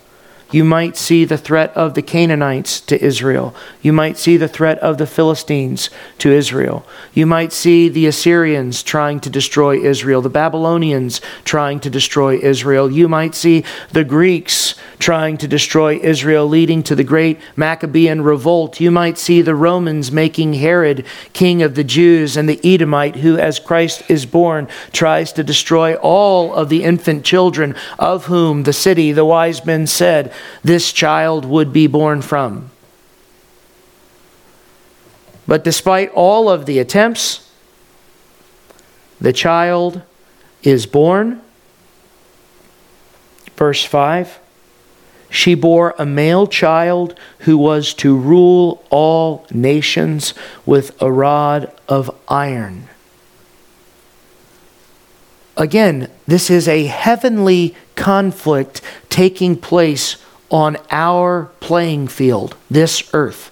You 0.53 0.63
might 0.63 0.97
see 0.97 1.25
the 1.25 1.37
threat 1.37 1.77
of 1.77 1.95
the 1.95 2.03
Canaanites 2.03 2.81
to 2.83 3.05
Israel. 3.05 3.53
You 3.83 3.93
might 3.93 4.17
see 4.17 4.37
the 4.37 4.47
threat 4.47 4.79
of 4.79 4.97
the 4.97 5.07
Philistines 5.07 5.91
to 6.19 6.31
Israel. 6.31 6.87
You 7.13 7.27
might 7.27 7.53
see 7.53 7.89
the 7.89 8.07
Assyrians 8.07 8.85
trying 8.85 9.19
to 9.21 9.31
destroy 9.31 9.79
Israel, 9.79 10.23
the 10.23 10.31
Babylonians 10.31 11.21
trying 11.45 11.81
to 11.81 11.91
destroy 11.91 12.39
Israel. 12.39 12.93
You 12.93 13.09
might 13.09 13.35
see 13.35 13.65
the 13.91 14.05
Greeks 14.05 14.77
trying 15.01 15.37
to 15.39 15.49
destroy 15.49 15.99
Israel, 15.99 16.47
leading 16.47 16.83
to 16.85 16.95
the 16.95 17.05
great 17.05 17.41
Maccabean 17.57 18.23
revolt. 18.23 18.81
You 18.81 18.93
might 18.93 19.19
see 19.19 19.43
the 19.43 19.55
Romans 19.55 20.13
making 20.13 20.55
Herod 20.55 21.05
king 21.33 21.61
of 21.63 21.75
the 21.75 21.85
Jews, 21.85 22.37
and 22.37 22.49
the 22.49 22.61
Edomite, 22.63 23.17
who, 23.17 23.37
as 23.37 23.59
Christ 23.59 24.05
is 24.09 24.27
born, 24.27 24.69
tries 24.93 25.33
to 25.33 25.43
destroy 25.43 25.97
all 25.97 26.55
of 26.55 26.69
the 26.69 26.85
infant 26.85 27.25
children, 27.25 27.75
of 27.99 28.27
whom 28.27 28.63
the 28.63 28.73
city, 28.73 29.11
the 29.11 29.25
wise 29.25 29.67
men 29.67 29.87
said, 29.87 30.33
this 30.63 30.93
child 30.93 31.45
would 31.45 31.73
be 31.73 31.87
born 31.87 32.23
from. 32.23 32.71
But 35.47 35.65
despite 35.65 36.11
all 36.11 36.49
of 36.49 36.67
the 36.67 36.79
attempts, 36.79 37.49
the 39.21 39.33
child 39.33 40.03
is 40.63 40.87
born. 40.87 41.41
Verse 43.57 43.85
5 43.85 44.39
She 45.31 45.55
bore 45.55 45.95
a 45.99 46.05
male 46.05 46.47
child 46.47 47.19
who 47.41 47.57
was 47.57 47.95
to 47.95 48.17
rule 48.17 48.85
all 48.91 49.47
nations 49.51 50.35
with 50.65 51.01
a 51.01 51.11
rod 51.11 51.73
of 51.89 52.11
iron. 52.29 52.89
Again, 55.57 56.11
this 56.27 56.51
is 56.51 56.69
a 56.69 56.85
heavenly 56.85 57.75
conflict 57.95 58.83
taking 59.09 59.57
place 59.57 60.17
on 60.51 60.77
our 60.91 61.51
playing 61.61 62.09
field, 62.09 62.57
this 62.71 63.09
earth. 63.13 63.51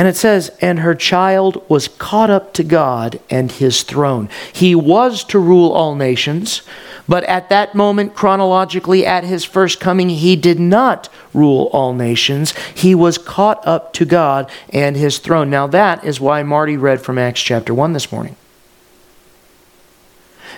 And 0.00 0.08
it 0.08 0.16
says, 0.16 0.50
and 0.62 0.78
her 0.78 0.94
child 0.94 1.62
was 1.68 1.86
caught 1.86 2.30
up 2.30 2.54
to 2.54 2.64
God 2.64 3.20
and 3.28 3.52
his 3.52 3.82
throne. 3.82 4.30
He 4.50 4.74
was 4.74 5.24
to 5.24 5.38
rule 5.38 5.72
all 5.72 5.94
nations, 5.94 6.62
but 7.06 7.22
at 7.24 7.50
that 7.50 7.74
moment, 7.74 8.14
chronologically, 8.14 9.04
at 9.04 9.24
his 9.24 9.44
first 9.44 9.78
coming, 9.78 10.08
he 10.08 10.36
did 10.36 10.58
not 10.58 11.10
rule 11.34 11.68
all 11.72 11.92
nations. 11.92 12.54
He 12.74 12.94
was 12.94 13.18
caught 13.18 13.66
up 13.66 13.92
to 13.94 14.06
God 14.06 14.50
and 14.72 14.96
his 14.96 15.18
throne. 15.18 15.50
Now, 15.50 15.66
that 15.66 16.02
is 16.02 16.18
why 16.18 16.42
Marty 16.44 16.78
read 16.78 17.02
from 17.02 17.18
Acts 17.18 17.42
chapter 17.42 17.74
1 17.74 17.92
this 17.92 18.10
morning. 18.10 18.36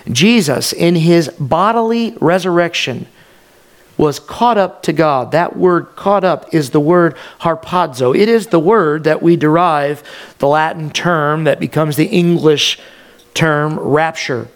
Jesus, 0.09 0.71
in 0.71 0.95
his 0.95 1.29
bodily 1.39 2.15
resurrection, 2.21 3.07
was 3.97 4.19
caught 4.19 4.57
up 4.57 4.83
to 4.83 4.93
God. 4.93 5.31
That 5.31 5.55
word 5.55 5.95
caught 5.95 6.23
up 6.23 6.53
is 6.53 6.71
the 6.71 6.79
word 6.79 7.15
harpazo. 7.41 8.17
It 8.17 8.29
is 8.29 8.47
the 8.47 8.59
word 8.59 9.03
that 9.03 9.21
we 9.21 9.35
derive 9.35 10.03
the 10.39 10.47
Latin 10.47 10.89
term 10.89 11.43
that 11.43 11.59
becomes 11.59 11.95
the 11.95 12.05
English 12.07 12.79
term 13.33 13.79
rapture. 13.79 14.47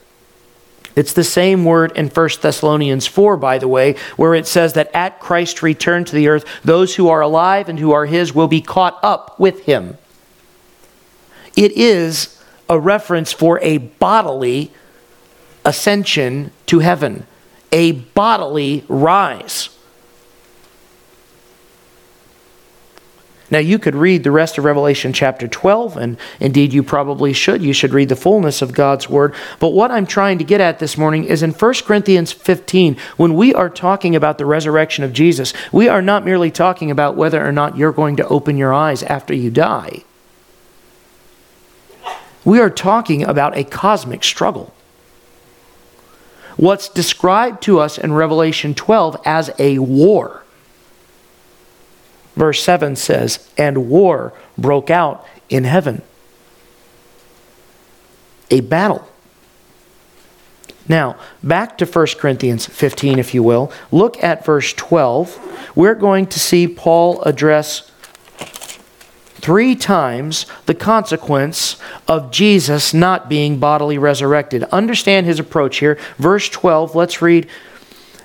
It's 0.96 1.14
the 1.14 1.24
same 1.24 1.64
word 1.64 1.92
in 1.96 2.10
1 2.10 2.30
Thessalonians 2.42 3.06
4, 3.06 3.38
by 3.38 3.60
the 3.60 3.68
way, 3.68 3.96
where 4.16 4.34
it 4.34 4.48
says 4.48 4.74
that 4.74 4.90
at 4.96 5.20
Christ's 5.20 5.62
return 5.62 6.06
to 6.06 6.16
the 6.16 6.28
earth, 6.28 6.44
those 6.64 6.96
who 6.96 7.08
are 7.08 7.22
alive 7.22 7.70
and 7.70 7.78
who 7.78 7.92
are 7.92 8.08
his 8.08 8.34
will 8.34 8.48
be 8.48 8.62
caught 8.62 8.98
up 9.04 9.40
with 9.40 9.66
him. 9.66 10.00
It 11.56 11.74
is 11.74 12.42
a 12.68 12.80
reference 12.80 13.32
for 13.32 13.60
a 13.62 13.78
bodily 13.78 14.72
ascension 15.64 16.52
to 16.66 16.80
heaven, 16.80 17.28
a 17.72 17.92
bodily 17.92 18.84
rise. 18.88 19.70
Now, 23.50 23.60
you 23.60 23.80
could 23.80 23.96
read 23.96 24.24
the 24.24 24.32
rest 24.32 24.58
of 24.58 24.66
Revelation 24.66 25.14
chapter 25.14 25.48
12, 25.48 25.96
and 25.96 26.18
indeed 26.40 26.74
you 26.74 26.84
probably 26.84 27.32
should. 27.32 27.62
You 27.62 27.72
should 27.72 27.94
read 27.94 28.10
the 28.10 28.16
fullness 28.18 28.62
of 28.62 28.74
God's 28.74 29.10
word. 29.10 29.34
But 29.60 29.70
what 29.70 29.90
I'm 29.90 30.06
trying 30.06 30.38
to 30.40 30.44
get 30.44 30.60
at 30.60 30.80
this 30.80 30.98
morning 30.98 31.24
is 31.24 31.44
in 31.44 31.52
1 31.52 31.74
Corinthians 31.86 32.34
15, 32.34 32.98
when 33.16 33.36
we 33.36 33.54
are 33.54 33.70
talking 33.70 34.18
about 34.18 34.38
the 34.38 34.46
resurrection 34.46 35.06
of 35.06 35.14
Jesus, 35.14 35.54
we 35.72 35.88
are 35.88 36.02
not 36.02 36.26
merely 36.26 36.52
talking 36.52 36.92
about 36.92 37.16
whether 37.16 37.46
or 37.46 37.54
not 37.54 37.78
you're 37.78 37.94
going 37.94 38.18
to 38.18 38.28
open 38.28 38.58
your 38.58 38.74
eyes 38.74 39.02
after 39.04 39.34
you 39.34 39.50
die. 39.50 40.04
We 42.44 42.60
are 42.60 42.70
talking 42.70 43.24
about 43.24 43.58
a 43.58 43.64
cosmic 43.64 44.26
struggle. 44.26 44.74
What's 46.58 46.90
described 46.90 47.62
to 47.64 47.80
us 47.80 47.98
in 47.98 48.14
Revelation 48.14 48.74
12 48.74 49.22
as 49.26 49.52
a 49.60 49.80
war 49.80 50.44
Verse 52.38 52.62
7 52.64 52.96
says, 52.96 53.50
And 53.58 53.90
war 53.90 54.32
broke 54.60 54.92
out 54.92 55.26
in 55.50 55.64
heaven. 55.64 56.04
A 58.52 58.62
battle. 58.62 59.10
Now, 60.88 61.18
back 61.42 61.80
to 61.80 61.86
1 61.86 62.08
Corinthians 62.20 62.68
15, 62.68 63.18
if 63.18 63.34
you 63.34 63.42
will. 63.42 63.72
Look 63.92 64.24
at 64.24 64.46
verse 64.46 64.72
12. 64.74 65.72
We're 65.76 65.96
going 65.96 66.28
to 66.28 66.40
see 66.40 66.68
Paul 66.68 67.22
address 67.24 67.92
three 69.48 69.78
times 69.78 70.46
the 70.66 70.76
consequence 70.76 71.78
of 72.06 72.32
Jesus 72.32 72.94
not 72.94 73.30
being 73.30 73.60
bodily 73.60 73.98
resurrected. 73.98 74.62
Understand 74.74 75.26
his 75.26 75.40
approach 75.40 75.78
here. 75.78 75.98
Verse 76.18 76.50
12, 76.50 76.96
let's 76.96 77.22
read 77.22 77.48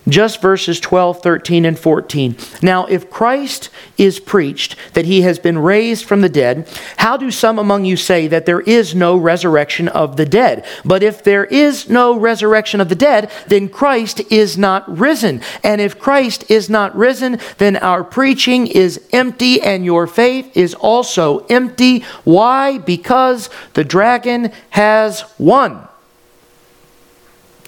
just 0.09 0.43
verses 0.43 0.81
12, 0.81 1.23
13, 1.23 1.65
and 1.65 1.79
14. 1.79 2.37
Now, 2.61 2.87
if 2.87 3.11
Christ 3.11 3.71
is 3.97 4.19
preached 4.19 4.77
that 4.95 5.05
he 5.05 5.23
has 5.23 5.39
been 5.39 5.59
raised 5.59 6.05
from 6.05 6.21
the 6.21 6.29
dead, 6.29 6.69
how 6.97 7.17
do 7.17 7.31
some 7.31 7.59
among 7.59 7.85
you 7.85 7.97
say 7.97 8.27
that 8.27 8.47
there 8.47 8.61
is 8.61 8.95
no 8.95 9.17
resurrection 9.17 9.89
of 9.89 10.17
the 10.17 10.27
dead? 10.27 10.67
But 10.85 11.03
if 11.03 11.23
there 11.23 11.45
is 11.45 11.89
no 11.89 12.19
resurrection 12.19 12.81
of 12.81 12.89
the 12.89 12.95
dead, 12.95 13.31
then 13.47 13.69
Christ 13.69 14.21
is 14.33 14.59
not 14.59 14.99
risen. 14.99 15.41
And 15.63 15.81
if 15.81 15.99
Christ 15.99 16.51
is 16.51 16.69
not 16.69 16.97
risen, 16.97 17.39
then 17.59 17.77
our 17.77 18.03
preaching 18.03 18.67
is 18.67 19.01
empty 19.13 19.61
and 19.61 19.85
your 19.85 20.07
faith 20.07 20.57
is 20.57 20.75
also 20.75 21.47
empty. 21.47 22.01
Why? 22.25 22.79
Because 22.79 23.51
the 23.75 23.85
dragon 23.85 24.51
has 24.71 25.25
won. 25.39 25.89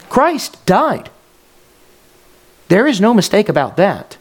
Christ 0.08 0.64
died. 0.66 1.10
There 2.68 2.86
is 2.86 3.00
no 3.00 3.14
mistake 3.14 3.48
about 3.48 3.76
that. 3.76 4.16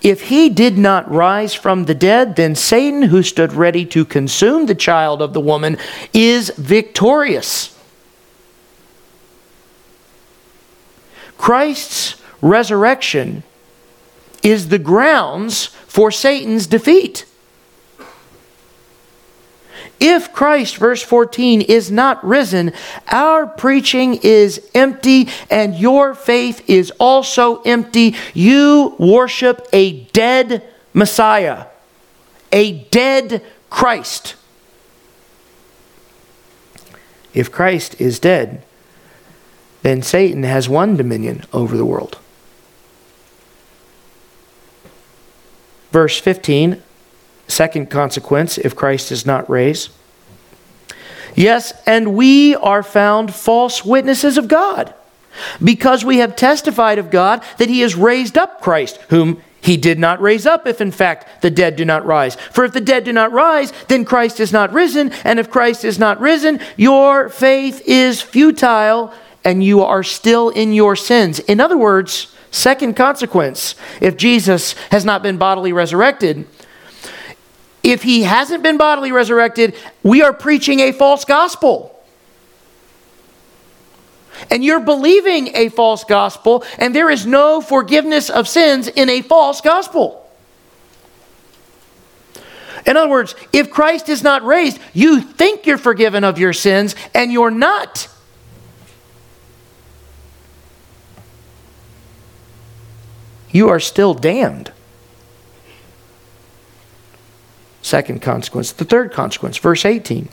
If 0.00 0.22
he 0.22 0.48
did 0.48 0.78
not 0.78 1.10
rise 1.10 1.54
from 1.54 1.84
the 1.84 1.94
dead, 1.94 2.36
then 2.36 2.54
Satan, 2.54 3.02
who 3.02 3.22
stood 3.22 3.52
ready 3.52 3.84
to 3.86 4.04
consume 4.04 4.66
the 4.66 4.74
child 4.74 5.20
of 5.20 5.32
the 5.32 5.40
woman, 5.40 5.76
is 6.12 6.50
victorious. 6.50 7.76
Christ's 11.36 12.14
resurrection 12.40 13.42
is 14.42 14.68
the 14.68 14.78
grounds 14.78 15.66
for 15.86 16.10
Satan's 16.10 16.66
defeat. 16.66 17.24
If 20.04 20.32
Christ, 20.32 20.78
verse 20.78 21.00
14, 21.00 21.60
is 21.60 21.88
not 21.88 22.24
risen, 22.26 22.72
our 23.06 23.46
preaching 23.46 24.14
is 24.24 24.68
empty 24.74 25.28
and 25.48 25.76
your 25.76 26.16
faith 26.16 26.68
is 26.68 26.90
also 26.98 27.62
empty. 27.62 28.16
You 28.34 28.96
worship 28.98 29.64
a 29.72 30.00
dead 30.06 30.64
Messiah, 30.92 31.66
a 32.50 32.80
dead 32.90 33.44
Christ. 33.70 34.34
If 37.32 37.52
Christ 37.52 38.00
is 38.00 38.18
dead, 38.18 38.64
then 39.82 40.02
Satan 40.02 40.42
has 40.42 40.68
won 40.68 40.96
dominion 40.96 41.44
over 41.52 41.76
the 41.76 41.86
world. 41.86 42.18
Verse 45.92 46.18
15 46.18 46.82
Second 47.52 47.90
consequence, 47.90 48.56
if 48.56 48.74
Christ 48.74 49.12
is 49.12 49.26
not 49.26 49.50
raised. 49.50 49.90
Yes, 51.34 51.74
and 51.86 52.14
we 52.14 52.56
are 52.56 52.82
found 52.82 53.34
false 53.34 53.84
witnesses 53.84 54.38
of 54.38 54.48
God, 54.48 54.94
because 55.62 56.02
we 56.02 56.16
have 56.16 56.34
testified 56.34 56.98
of 56.98 57.10
God 57.10 57.44
that 57.58 57.68
he 57.68 57.80
has 57.80 57.94
raised 57.94 58.38
up 58.38 58.62
Christ, 58.62 58.96
whom 59.10 59.42
he 59.60 59.76
did 59.76 59.98
not 59.98 60.22
raise 60.22 60.46
up 60.46 60.66
if 60.66 60.80
in 60.80 60.90
fact 60.90 61.42
the 61.42 61.50
dead 61.50 61.76
do 61.76 61.84
not 61.84 62.06
rise. 62.06 62.36
For 62.36 62.64
if 62.64 62.72
the 62.72 62.80
dead 62.80 63.04
do 63.04 63.12
not 63.12 63.32
rise, 63.32 63.70
then 63.88 64.06
Christ 64.06 64.40
is 64.40 64.50
not 64.50 64.72
risen, 64.72 65.12
and 65.22 65.38
if 65.38 65.50
Christ 65.50 65.84
is 65.84 65.98
not 65.98 66.20
risen, 66.20 66.58
your 66.78 67.28
faith 67.28 67.82
is 67.86 68.22
futile 68.22 69.12
and 69.44 69.62
you 69.62 69.82
are 69.82 70.02
still 70.02 70.48
in 70.48 70.72
your 70.72 70.96
sins. 70.96 71.38
In 71.40 71.60
other 71.60 71.76
words, 71.76 72.34
second 72.50 72.96
consequence, 72.96 73.74
if 74.00 74.16
Jesus 74.16 74.72
has 74.90 75.04
not 75.04 75.22
been 75.22 75.36
bodily 75.36 75.74
resurrected, 75.74 76.46
if 77.82 78.02
he 78.02 78.22
hasn't 78.22 78.62
been 78.62 78.76
bodily 78.76 79.12
resurrected, 79.12 79.74
we 80.02 80.22
are 80.22 80.32
preaching 80.32 80.80
a 80.80 80.92
false 80.92 81.24
gospel. 81.24 81.88
And 84.50 84.64
you're 84.64 84.80
believing 84.80 85.56
a 85.56 85.68
false 85.68 86.04
gospel, 86.04 86.64
and 86.78 86.94
there 86.94 87.10
is 87.10 87.26
no 87.26 87.60
forgiveness 87.60 88.30
of 88.30 88.48
sins 88.48 88.88
in 88.88 89.08
a 89.08 89.22
false 89.22 89.60
gospel. 89.60 90.18
In 92.86 92.96
other 92.96 93.08
words, 93.08 93.34
if 93.52 93.70
Christ 93.70 94.08
is 94.08 94.22
not 94.22 94.42
raised, 94.44 94.78
you 94.92 95.20
think 95.20 95.66
you're 95.66 95.78
forgiven 95.78 96.24
of 96.24 96.38
your 96.38 96.52
sins, 96.52 96.96
and 97.14 97.32
you're 97.32 97.50
not. 97.50 98.08
You 103.50 103.68
are 103.68 103.80
still 103.80 104.14
damned. 104.14 104.72
Second 107.82 108.22
consequence. 108.22 108.72
The 108.72 108.84
third 108.84 109.12
consequence, 109.12 109.58
verse 109.58 109.84
18. 109.84 110.28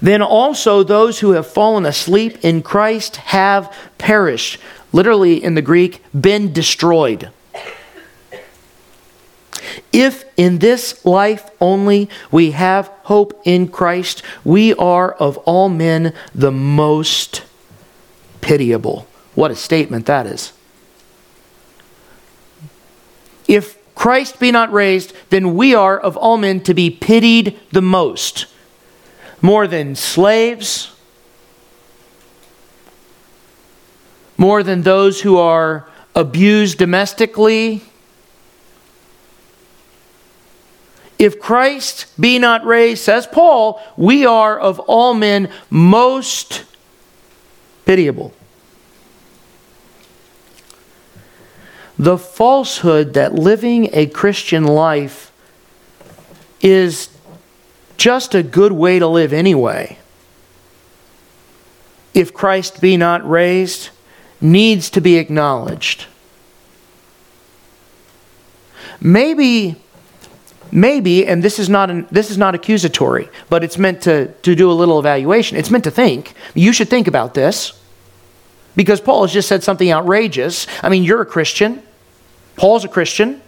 Then 0.00 0.20
also 0.20 0.82
those 0.82 1.20
who 1.20 1.30
have 1.32 1.46
fallen 1.46 1.86
asleep 1.86 2.44
in 2.44 2.62
Christ 2.62 3.16
have 3.16 3.74
perished. 3.98 4.58
Literally 4.92 5.42
in 5.42 5.54
the 5.54 5.62
Greek, 5.62 6.02
been 6.12 6.52
destroyed. 6.52 7.30
If 9.92 10.24
in 10.36 10.58
this 10.58 11.04
life 11.04 11.50
only 11.60 12.08
we 12.30 12.50
have 12.52 12.88
hope 13.04 13.40
in 13.44 13.68
Christ, 13.68 14.22
we 14.44 14.74
are 14.74 15.12
of 15.12 15.38
all 15.38 15.68
men 15.68 16.12
the 16.34 16.50
most 16.50 17.42
pitiable. 18.40 19.06
What 19.34 19.50
a 19.50 19.56
statement 19.56 20.06
that 20.06 20.26
is. 20.26 20.52
If 23.46 23.78
Christ 24.02 24.40
be 24.40 24.50
not 24.50 24.72
raised, 24.72 25.12
then 25.30 25.54
we 25.54 25.76
are 25.76 25.96
of 25.96 26.16
all 26.16 26.36
men 26.36 26.58
to 26.62 26.74
be 26.74 26.90
pitied 26.90 27.56
the 27.70 27.80
most. 27.80 28.46
More 29.40 29.68
than 29.68 29.94
slaves, 29.94 30.92
more 34.36 34.64
than 34.64 34.82
those 34.82 35.20
who 35.20 35.38
are 35.38 35.88
abused 36.16 36.78
domestically. 36.78 37.82
If 41.16 41.38
Christ 41.38 42.06
be 42.20 42.40
not 42.40 42.64
raised, 42.64 43.04
says 43.04 43.28
Paul, 43.28 43.80
we 43.96 44.26
are 44.26 44.58
of 44.58 44.80
all 44.80 45.14
men 45.14 45.48
most 45.70 46.64
pitiable. 47.84 48.34
The 52.02 52.18
falsehood 52.18 53.14
that 53.14 53.32
living 53.32 53.88
a 53.92 54.06
Christian 54.06 54.64
life 54.64 55.30
is 56.60 57.16
just 57.96 58.34
a 58.34 58.42
good 58.42 58.72
way 58.72 58.98
to 58.98 59.06
live 59.06 59.32
anyway. 59.32 59.96
If 62.12 62.34
Christ 62.34 62.80
be 62.80 62.96
not 62.96 63.28
raised, 63.28 63.90
needs 64.40 64.90
to 64.90 65.00
be 65.00 65.16
acknowledged. 65.16 66.06
Maybe 69.00 69.76
maybe, 70.72 71.24
and 71.24 71.40
this 71.40 71.60
is 71.60 71.68
not 71.68 71.88
an, 71.88 72.08
this 72.10 72.32
is 72.32 72.38
not 72.38 72.56
accusatory, 72.56 73.28
but 73.48 73.62
it's 73.62 73.78
meant 73.78 74.02
to, 74.02 74.26
to 74.42 74.56
do 74.56 74.68
a 74.68 74.74
little 74.74 74.98
evaluation. 74.98 75.56
It's 75.56 75.70
meant 75.70 75.84
to 75.84 75.90
think. 75.92 76.34
You 76.52 76.72
should 76.72 76.88
think 76.88 77.06
about 77.06 77.34
this. 77.34 77.78
Because 78.74 79.00
Paul 79.00 79.22
has 79.22 79.32
just 79.32 79.48
said 79.48 79.62
something 79.62 79.92
outrageous. 79.92 80.66
I 80.82 80.88
mean, 80.88 81.04
you're 81.04 81.20
a 81.20 81.26
Christian. 81.26 81.82
Paul's 82.56 82.84
a 82.84 82.88
Christian. 82.88 83.40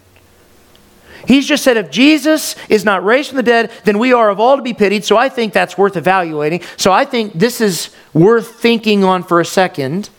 He's 1.27 1.47
just 1.47 1.65
said 1.65 1.77
if 1.77 1.91
Jesus 1.91 2.55
is 2.69 2.85
not 2.85 3.05
raised 3.05 3.31
from 3.31 3.37
the 3.37 3.43
dead, 3.43 3.71
then 3.85 3.99
we 3.99 4.13
are 4.13 4.31
of 4.31 4.41
all 4.41 4.57
to 4.57 4.63
be 4.63 4.75
pitied. 4.75 5.05
So 5.05 5.17
I 5.17 5.29
think 5.29 5.53
that's 5.53 5.79
worth 5.79 5.97
evaluating. 5.97 6.61
So 6.77 6.93
I 6.93 7.05
think 7.05 7.33
this 7.33 7.61
is 7.61 7.91
worth 8.13 8.61
thinking 8.61 9.05
on 9.05 9.23
for 9.23 9.41
a 9.41 9.45
second. 9.45 10.11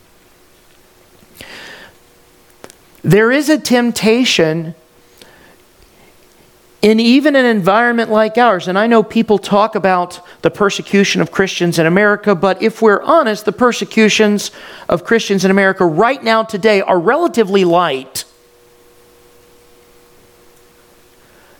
There 3.03 3.31
is 3.31 3.49
a 3.49 3.59
temptation 3.59 4.73
in 6.81 6.99
even 6.99 7.35
an 7.35 7.45
environment 7.45 8.11
like 8.11 8.37
ours, 8.37 8.67
and 8.67 8.77
I 8.77 8.85
know 8.85 9.01
people 9.01 9.37
talk 9.39 9.73
about 9.73 10.19
the 10.41 10.51
persecution 10.51 11.21
of 11.21 11.31
Christians 11.31 11.79
in 11.79 11.87
America, 11.87 12.35
but 12.35 12.61
if 12.61 12.81
we're 12.81 13.01
honest, 13.01 13.45
the 13.45 13.51
persecutions 13.51 14.51
of 14.87 15.03
Christians 15.03 15.45
in 15.45 15.51
America 15.51 15.85
right 15.85 16.23
now 16.23 16.43
today 16.43 16.81
are 16.81 16.99
relatively 16.99 17.63
light. 17.63 18.24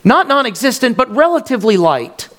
Not 0.06 0.28
non 0.28 0.46
existent, 0.46 0.96
but 0.96 1.14
relatively 1.14 1.76
light. 1.76 2.30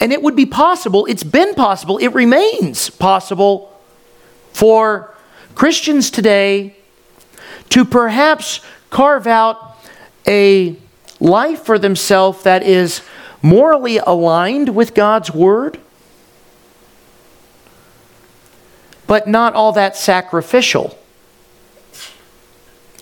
And 0.00 0.12
it 0.12 0.22
would 0.22 0.36
be 0.36 0.44
possible, 0.44 1.06
it's 1.06 1.22
been 1.22 1.54
possible, 1.54 1.98
it 1.98 2.08
remains 2.08 2.90
possible 2.90 3.80
for 4.52 5.14
Christians 5.54 6.10
today 6.10 6.76
to 7.70 7.84
perhaps 7.84 8.60
carve 8.90 9.26
out 9.26 9.76
a 10.26 10.76
life 11.20 11.62
for 11.62 11.78
themselves 11.78 12.42
that 12.42 12.64
is 12.64 13.02
morally 13.40 13.98
aligned 13.98 14.74
with 14.74 14.94
God's 14.94 15.32
Word, 15.32 15.78
but 19.06 19.28
not 19.28 19.54
all 19.54 19.72
that 19.72 19.96
sacrificial. 19.96 20.98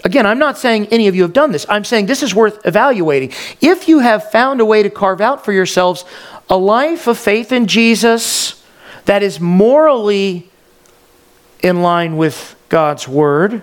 Again, 0.04 0.26
I'm 0.26 0.38
not 0.38 0.58
saying 0.58 0.86
any 0.86 1.08
of 1.08 1.14
you 1.14 1.22
have 1.22 1.32
done 1.32 1.50
this. 1.50 1.66
I'm 1.68 1.84
saying 1.84 2.06
this 2.06 2.22
is 2.22 2.34
worth 2.34 2.64
evaluating. 2.64 3.32
If 3.60 3.88
you 3.88 3.98
have 3.98 4.30
found 4.30 4.60
a 4.60 4.64
way 4.64 4.82
to 4.82 4.90
carve 4.90 5.20
out 5.20 5.44
for 5.44 5.52
yourselves 5.52 6.04
a 6.48 6.56
life 6.56 7.06
of 7.06 7.18
faith 7.18 7.52
in 7.52 7.66
Jesus 7.66 8.64
that 9.06 9.22
is 9.22 9.40
morally 9.40 10.50
in 11.60 11.82
line 11.82 12.16
with 12.16 12.54
God's 12.68 13.08
Word, 13.08 13.62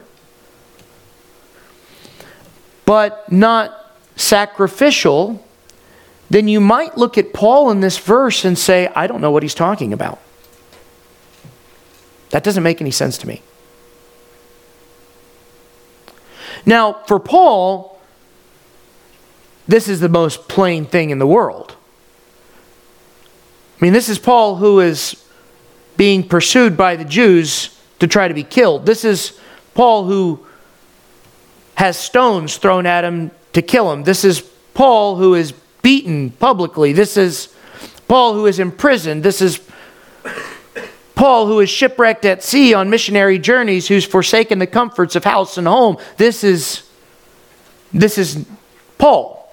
but 2.86 3.32
not 3.32 3.96
sacrificial, 4.16 5.44
then 6.30 6.48
you 6.48 6.60
might 6.60 6.98
look 6.98 7.18
at 7.18 7.34
Paul 7.34 7.72
in 7.72 7.80
this 7.80 7.98
verse 7.98 8.46
and 8.46 8.58
say, 8.58 8.88
I 8.96 9.08
don't 9.08 9.22
know 9.22 9.32
what 9.32 9.44
he's 9.44 9.56
talking 9.56 9.94
about. 9.94 10.20
That 12.32 12.44
doesn't 12.44 12.64
make 12.64 12.82
any 12.82 12.92
sense 12.92 13.18
to 13.20 13.28
me. 13.28 13.42
Now, 16.66 16.94
for 17.08 17.20
Paul, 17.20 18.00
this 19.68 19.88
is 19.88 20.00
the 20.00 20.10
most 20.10 20.48
plain 20.48 20.86
thing 20.86 21.10
in 21.10 21.20
the 21.20 21.28
world. 21.28 21.76
I 23.80 23.86
mean, 23.86 23.94
this 23.94 24.10
is 24.10 24.20
Paul 24.20 24.56
who 24.56 24.80
is 24.80 25.24
being 25.98 26.28
pursued 26.28 26.78
by 26.78 26.96
the 26.96 27.06
Jews 27.06 27.80
to 28.00 28.08
try 28.08 28.28
to 28.28 28.34
be 28.34 28.44
killed. 28.44 28.86
This 28.86 29.06
is 29.06 29.40
Paul 29.74 30.06
who 30.06 30.46
has 31.76 31.98
stones 31.98 32.58
thrown 32.58 32.86
at 32.86 33.04
him 33.04 33.32
to 33.54 33.62
kill 33.62 33.92
him. 33.92 34.04
This 34.04 34.24
is 34.24 34.42
Paul 34.74 35.18
who 35.18 35.36
is 35.36 35.54
beaten 35.82 36.32
publicly. 36.32 36.94
This 36.94 37.18
is 37.18 37.54
Paul 38.08 38.34
who 38.34 38.46
is 38.46 38.60
imprisoned. 38.60 39.24
This 39.24 39.42
is 39.42 39.58
Paul, 41.26 41.48
who 41.48 41.60
is 41.60 41.72
shipwrecked 41.72 42.24
at 42.24 42.44
sea 42.44 42.76
on 42.76 42.92
missionary 42.92 43.40
journeys, 43.40 43.88
who's 43.88 44.06
forsaken 44.06 44.60
the 44.60 44.68
comforts 44.68 45.16
of 45.16 45.24
house 45.24 45.58
and 45.58 45.66
home. 45.66 45.98
This 46.18 46.44
is, 46.44 46.88
this 47.92 48.20
is 48.20 48.46
Paul. 49.00 49.52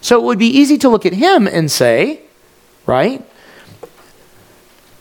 So 0.00 0.18
it 0.18 0.24
would 0.24 0.38
be 0.38 0.46
easy 0.46 0.78
to 0.78 0.88
look 0.88 1.04
at 1.04 1.12
him 1.12 1.46
and 1.46 1.70
say, 1.70 2.22
right, 2.86 3.22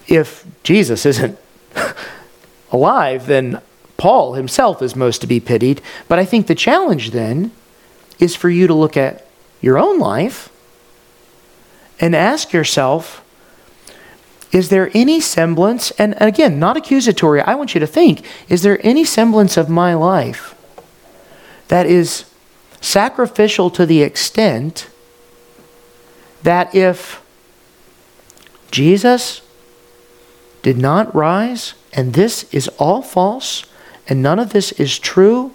if 0.06 0.45
Jesus 0.63 1.06
isn't 1.06 1.39
alive, 2.73 3.25
then 3.25 3.62
Paul 3.95 4.34
himself 4.34 4.82
is 4.82 4.97
most 4.97 5.21
to 5.21 5.27
be 5.27 5.39
pitied. 5.39 5.82
But 6.10 6.19
I 6.19 6.25
think 6.25 6.47
the 6.47 6.56
challenge 6.56 7.12
then 7.12 7.53
is 8.19 8.36
for 8.36 8.49
you 8.49 8.67
to 8.67 8.73
look 8.73 8.97
at 8.97 9.25
your 9.62 9.77
own 9.77 9.97
life 9.97 10.49
and 12.01 12.13
ask 12.13 12.51
yourself, 12.51 13.23
is 14.52 14.70
there 14.70 14.90
any 14.94 15.20
semblance, 15.20 15.92
and 15.92 16.16
again, 16.20 16.60
not 16.60 16.78
accusatory, 16.78 17.42
I 17.42 17.56
want 17.56 17.74
you 17.74 17.80
to 17.80 17.88
think, 17.88 18.26
is 18.48 18.64
there 18.64 18.80
any 18.86 19.04
semblance 19.04 19.58
of 19.58 19.70
my 19.70 19.94
life 19.94 20.56
that 21.68 21.86
is 21.86 22.26
sacrificial 22.80 23.70
to 23.72 23.86
the 23.86 24.02
extent 24.02 24.90
that 26.44 26.74
if 26.74 27.22
Jesus 28.72 29.42
did 30.62 30.78
not 30.78 31.14
rise, 31.14 31.74
and 31.94 32.14
this 32.14 32.52
is 32.54 32.68
all 32.80 33.02
false, 33.02 33.66
and 34.08 34.22
none 34.22 34.40
of 34.40 34.52
this 34.52 34.72
is 34.74 34.98
true, 34.98 35.54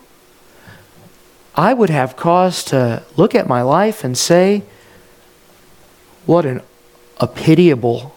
I 1.55 1.75
would 1.75 1.91
have 1.91 2.17
cause 2.17 2.65
to 2.65 3.03
look 3.17 3.35
at 3.35 3.47
my 3.47 3.63
life 3.63 4.05
and 4.05 4.17
say, 4.17 4.63
what 6.25 6.47
an, 6.47 6.63
a 7.19 7.27
pitiable 7.27 8.15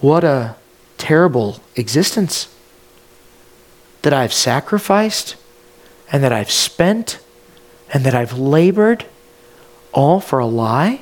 what 0.00 0.24
a 0.24 0.56
terrible 0.96 1.60
existence 1.76 2.54
that 4.02 4.12
I've 4.12 4.32
sacrificed 4.32 5.36
and 6.12 6.22
that 6.22 6.32
I've 6.32 6.50
spent 6.50 7.20
and 7.92 8.04
that 8.04 8.14
I've 8.14 8.38
labored 8.38 9.06
all 9.92 10.20
for 10.20 10.38
a 10.38 10.46
lie? 10.46 11.00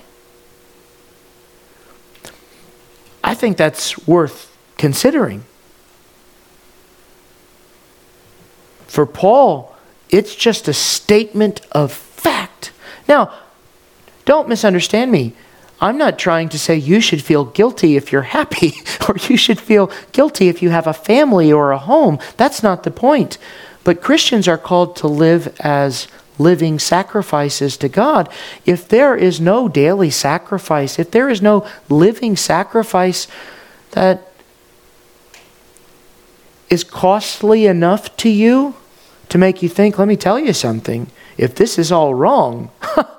I 3.23 3.35
think 3.35 3.57
that's 3.57 4.07
worth 4.07 4.57
considering. 4.79 5.45
For 8.87 9.05
Paul, 9.05 9.77
it's 10.09 10.35
just 10.35 10.69
a 10.69 10.73
statement 10.73 11.61
of 11.73 11.93
fact. 11.93 12.73
Now, 13.09 13.33
don't 14.25 14.49
misunderstand 14.49 15.11
me. 15.11 15.35
I'm 15.81 15.99
not 15.99 16.19
trying 16.19 16.49
to 16.51 16.59
say 16.59 16.77
you 16.77 17.01
should 17.01 17.23
feel 17.23 17.45
guilty 17.45 17.97
if 17.97 18.11
you're 18.11 18.23
happy 18.23 18.75
or 19.09 19.17
you 19.29 19.37
should 19.37 19.61
feel 19.61 19.91
guilty 20.13 20.49
if 20.49 20.63
you 20.63 20.71
have 20.71 20.87
a 20.87 20.95
family 20.95 21.53
or 21.53 21.73
a 21.73 21.79
home. 21.79 22.19
That's 22.37 22.63
not 22.63 22.83
the 22.83 22.91
point. 22.91 23.39
But 23.85 24.03
Christians 24.03 24.49
are 24.49 24.59
called 24.59 24.97
to 24.97 25.07
live 25.07 25.55
as 25.61 26.09
living 26.39 26.79
sacrifices 26.79 27.77
to 27.79 27.89
God. 27.89 28.29
If 28.65 28.89
there 28.89 29.17
is 29.17 29.41
no 29.41 29.69
daily 29.69 30.11
sacrifice, 30.11 30.99
if 30.99 31.11
there 31.11 31.29
is 31.29 31.41
no 31.41 31.67
living 31.89 32.37
sacrifice 32.37 33.27
that 33.93 34.33
is 36.69 36.85
costly 36.85 37.67
enough 37.67 38.17
to 38.19 38.29
you 38.29 38.75
to 39.29 39.39
make 39.39 39.63
you 39.63 39.69
think, 39.69 39.99
let 39.99 40.09
me 40.09 40.17
tell 40.17 40.39
you 40.39 40.53
something, 40.53 41.11
if 41.39 41.55
this 41.55 41.79
is 41.79 41.93
all 41.93 42.15
wrong, 42.15 42.71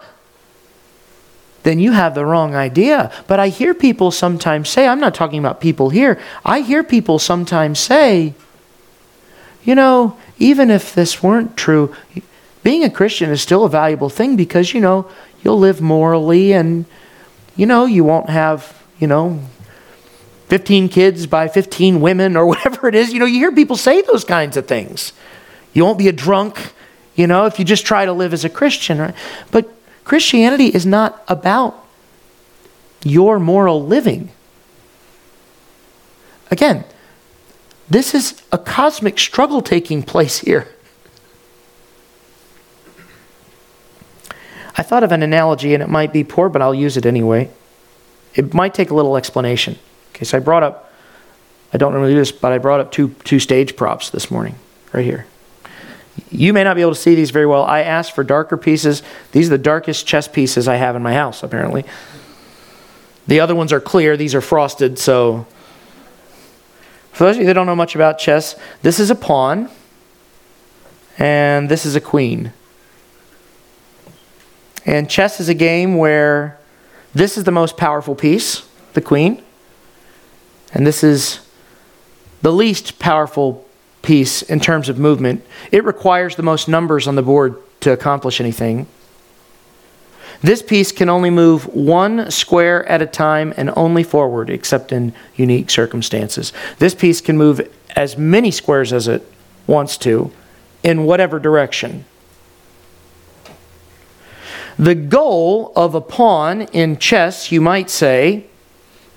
then 1.68 1.80
you 1.80 1.92
have 1.92 2.16
the 2.16 2.26
wrong 2.26 2.56
idea. 2.56 3.12
But 3.28 3.42
I 3.42 3.50
hear 3.50 3.74
people 3.74 4.10
sometimes 4.10 4.70
say, 4.70 4.88
I'm 4.88 5.02
not 5.02 5.14
talking 5.14 5.40
about 5.40 5.60
people 5.60 5.90
here, 5.90 6.18
I 6.46 6.62
hear 6.62 6.82
people 6.82 7.20
sometimes 7.20 7.78
say, 7.78 8.34
you 9.66 9.76
know, 9.76 10.18
even 10.40 10.72
if 10.72 10.96
this 10.96 11.22
weren't 11.22 11.58
true, 11.58 11.94
being 12.64 12.86
a 12.86 12.90
Christian 12.90 13.30
is 13.32 13.42
still 13.42 13.66
a 13.66 13.70
valuable 13.70 14.10
thing 14.10 14.38
because, 14.38 14.74
you 14.74 14.80
know, 14.80 15.10
you'll 15.44 15.60
live 15.60 15.82
morally 15.82 16.54
and, 16.54 16.86
you 17.58 17.66
know, 17.66 17.86
you 17.86 18.06
won't 18.06 18.30
have, 18.30 18.82
you 18.98 19.08
know, 19.08 19.42
15 20.48 20.88
kids 20.88 21.28
by 21.28 21.50
15 21.50 22.00
women 22.00 22.38
or 22.38 22.46
whatever 22.52 22.88
it 22.88 22.96
is. 22.96 23.12
You 23.12 23.20
know, 23.20 23.26
you 23.26 23.40
hear 23.40 23.52
people 23.52 23.76
say 23.76 24.02
those 24.04 24.24
kinds 24.24 24.56
of 24.56 24.68
things. 24.68 25.12
You 25.74 25.84
won't 25.84 25.98
be 25.98 26.08
a 26.08 26.14
drunk, 26.14 26.72
you 27.16 27.28
know, 27.28 27.46
if 27.46 27.60
you 27.60 27.66
just 27.66 27.86
try 27.86 28.06
to 28.06 28.14
live 28.14 28.32
as 28.32 28.46
a 28.46 28.50
Christian, 28.50 29.00
right? 29.00 29.16
But 29.52 29.77
Christianity 30.08 30.68
is 30.68 30.86
not 30.86 31.22
about 31.28 31.86
your 33.04 33.40
moral 33.40 33.86
living. 33.86 34.30
Again, 36.50 36.86
this 37.90 38.16
is 38.16 38.42
a 38.50 38.58
cosmic 38.58 39.20
struggle 39.20 39.62
taking 39.62 40.02
place 40.02 40.40
here. 40.40 40.70
I 44.78 44.82
thought 44.82 45.04
of 45.04 45.12
an 45.12 45.24
analogy 45.24 45.74
and 45.74 45.84
it 45.84 45.90
might 45.90 46.14
be 46.14 46.24
poor, 46.24 46.48
but 46.48 46.62
I'll 46.62 46.74
use 46.74 46.96
it 46.96 47.06
anyway. 47.06 47.52
It 48.34 48.54
might 48.54 48.74
take 48.74 48.92
a 48.92 48.94
little 48.94 49.18
explanation. 49.18 49.78
Okay, 50.12 50.24
so 50.24 50.38
I 50.38 50.40
brought 50.40 50.64
up, 50.64 50.90
I 51.74 51.78
don't 51.78 51.92
normally 51.92 52.14
do 52.14 52.20
this, 52.20 52.32
but 52.32 52.54
I 52.54 52.60
brought 52.60 52.80
up 52.80 52.94
two, 52.94 53.10
two 53.26 53.40
stage 53.40 53.76
props 53.76 54.10
this 54.10 54.32
morning, 54.32 54.56
right 54.94 55.04
here. 55.04 55.28
You 56.30 56.54
may 56.54 56.64
not 56.64 56.76
be 56.76 56.82
able 56.82 56.94
to 56.94 57.00
see 57.00 57.16
these 57.16 57.32
very 57.32 57.46
well. 57.46 57.64
I 57.64 57.82
asked 57.82 58.14
for 58.14 58.24
darker 58.24 58.58
pieces. 58.58 59.04
These 59.32 59.48
are 59.48 59.58
the 59.58 59.64
darkest 59.64 60.08
chess 60.08 60.28
pieces 60.28 60.68
I 60.68 60.76
have 60.76 60.96
in 60.96 61.02
my 61.02 61.14
house, 61.14 61.44
apparently. 61.44 61.86
The 63.28 63.40
other 63.40 63.56
ones 63.56 63.74
are 63.74 63.80
clear, 63.82 64.16
these 64.18 64.34
are 64.34 64.42
frosted, 64.42 64.98
so. 64.98 65.46
For 67.12 67.26
those 67.26 67.36
of 67.36 67.42
you 67.42 67.48
that 67.48 67.54
don't 67.54 67.66
know 67.66 67.76
much 67.76 67.96
about 67.96 68.20
chess, 68.20 68.56
this 68.84 69.00
is 69.00 69.10
a 69.10 69.16
pawn, 69.16 69.70
and 71.18 71.68
this 71.68 71.86
is 71.86 71.96
a 71.96 72.02
queen. 72.02 72.54
And 74.86 75.10
chess 75.10 75.40
is 75.40 75.50
a 75.50 75.54
game 75.54 75.98
where 75.98 76.58
this 77.14 77.38
is 77.38 77.44
the 77.44 77.52
most 77.52 77.76
powerful 77.76 78.16
piece, 78.16 78.68
the 78.94 79.02
queen, 79.02 79.44
and 80.74 80.88
this 80.88 81.04
is 81.04 81.40
the 82.42 82.54
least 82.54 83.00
powerful 83.00 83.67
piece 84.08 84.42
in 84.42 84.58
terms 84.58 84.88
of 84.88 84.98
movement. 84.98 85.46
It 85.70 85.84
requires 85.84 86.38
the 86.38 86.42
most 86.42 86.70
numbers 86.70 87.10
on 87.10 87.16
the 87.16 87.22
board 87.22 87.62
to 87.82 87.92
accomplish 87.92 88.40
anything. 88.40 88.88
This 90.42 90.62
piece 90.62 90.94
can 90.94 91.10
only 91.10 91.30
move 91.30 91.66
one 91.76 92.32
square 92.32 92.86
at 92.86 93.02
a 93.02 93.06
time 93.06 93.54
and 93.58 93.70
only 93.76 94.04
forward, 94.04 94.50
except 94.50 94.94
in 94.94 95.14
unique 95.36 95.70
circumstances. 95.70 96.54
This 96.80 96.96
piece 96.96 97.20
can 97.20 97.38
move 97.38 97.70
as 97.98 98.18
many 98.18 98.50
squares 98.50 98.94
as 98.94 99.10
it 99.10 99.30
wants 99.66 99.98
to 99.98 100.32
in 100.84 101.04
whatever 101.04 101.38
direction. 101.38 102.06
The 104.80 104.96
goal 104.96 105.74
of 105.76 105.96
a 105.96 106.02
pawn 106.02 106.62
in 106.62 106.98
chess, 106.98 107.52
you 107.52 107.60
might 107.60 107.90
say, 107.90 108.46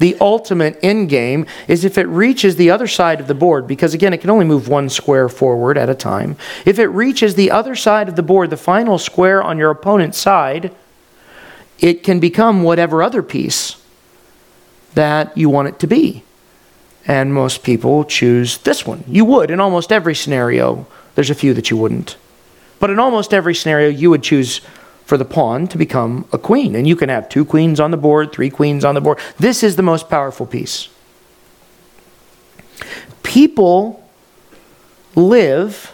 the 0.01 0.17
ultimate 0.19 0.79
end 0.83 1.11
game 1.11 1.47
is 1.69 1.85
if 1.85 1.99
it 1.99 2.09
reaches 2.09 2.57
the 2.57 2.71
other 2.71 2.87
side 2.87 3.21
of 3.21 3.29
the 3.29 3.35
board, 3.35 3.67
because 3.67 3.93
again, 3.95 4.15
it 4.15 4.23
can 4.23 4.31
only 4.31 4.47
move 4.47 4.67
one 4.67 4.89
square 4.89 5.29
forward 5.29 5.77
at 5.77 5.91
a 5.91 5.95
time. 5.95 6.37
If 6.65 6.79
it 6.79 6.89
reaches 6.89 7.35
the 7.35 7.51
other 7.51 7.77
side 7.77 8.09
of 8.09 8.17
the 8.17 8.23
board, 8.23 8.49
the 8.49 8.57
final 8.57 8.99
square 8.99 9.43
on 9.43 9.59
your 9.59 9.71
opponent's 9.71 10.19
side, 10.19 10.75
it 11.79 12.03
can 12.03 12.19
become 12.19 12.63
whatever 12.63 13.03
other 13.03 13.23
piece 13.23 13.77
that 14.95 15.37
you 15.37 15.51
want 15.51 15.69
it 15.69 15.79
to 15.81 15.87
be. 15.87 16.25
And 17.07 17.35
most 17.35 17.63
people 17.63 18.05
choose 18.05 18.59
this 18.59 18.87
one. 18.87 19.05
You 19.07 19.27
would 19.27 19.51
in 19.51 19.61
almost 19.61 19.93
every 19.93 20.15
scenario. 20.15 20.87
There's 21.15 21.31
a 21.31 21.35
few 21.35 21.53
that 21.55 21.71
you 21.71 21.77
wouldn't. 21.77 22.17
But 22.79 22.89
in 22.89 22.99
almost 22.99 23.35
every 23.35 23.55
scenario, 23.55 23.91
you 23.91 24.09
would 24.09 24.23
choose 24.23 24.63
for 25.11 25.18
the 25.18 25.25
pawn 25.25 25.66
to 25.66 25.77
become 25.77 26.25
a 26.33 26.38
queen. 26.38 26.77
And 26.77 26.87
you 26.87 26.94
can 26.94 27.09
have 27.09 27.29
two 27.29 27.44
queens 27.44 27.81
on 27.81 27.90
the 27.90 27.96
board, 27.96 28.31
three 28.31 28.49
queens 28.49 28.85
on 28.85 28.94
the 28.94 29.01
board. 29.01 29.18
This 29.40 29.64
is 29.64 29.75
the 29.75 29.83
most 29.83 30.09
powerful 30.09 30.46
piece. 30.46 30.88
People 33.25 34.09
live 35.16 35.92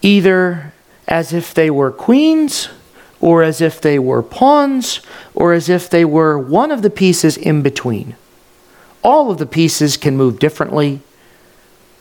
either 0.00 0.72
as 1.06 1.34
if 1.34 1.52
they 1.52 1.68
were 1.68 1.92
queens, 1.92 2.70
or 3.20 3.42
as 3.42 3.60
if 3.60 3.78
they 3.78 3.98
were 3.98 4.22
pawns, 4.22 5.00
or 5.34 5.52
as 5.52 5.68
if 5.68 5.90
they 5.90 6.06
were 6.06 6.38
one 6.38 6.70
of 6.70 6.80
the 6.80 6.88
pieces 6.88 7.36
in 7.36 7.60
between. 7.60 8.16
All 9.04 9.30
of 9.30 9.36
the 9.36 9.44
pieces 9.44 9.98
can 9.98 10.16
move 10.16 10.38
differently, 10.38 11.02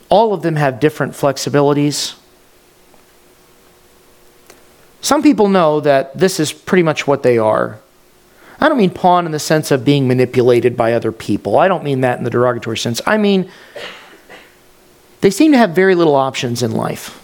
all 0.07 0.33
of 0.33 0.41
them 0.41 0.55
have 0.55 0.79
different 0.79 1.11
flexibilities. 1.11 2.15
Some 5.05 5.21
people 5.21 5.49
know 5.49 5.81
that 5.81 6.17
this 6.17 6.39
is 6.39 6.51
pretty 6.51 6.81
much 6.81 7.05
what 7.05 7.21
they 7.21 7.37
are. 7.37 7.77
I 8.59 8.67
don't 8.67 8.79
mean 8.79 8.89
pawn 8.89 9.27
in 9.27 9.31
the 9.31 9.37
sense 9.37 9.69
of 9.69 9.85
being 9.85 10.07
manipulated 10.07 10.75
by 10.75 10.93
other 10.93 11.11
people. 11.11 11.59
I 11.59 11.67
don't 11.67 11.83
mean 11.83 12.01
that 12.01 12.17
in 12.17 12.23
the 12.23 12.31
derogatory 12.31 12.79
sense. 12.79 13.01
I 13.05 13.17
mean, 13.17 13.51
they 15.21 15.29
seem 15.29 15.51
to 15.51 15.59
have 15.59 15.75
very 15.75 15.93
little 15.93 16.15
options 16.15 16.63
in 16.63 16.71
life. 16.71 17.21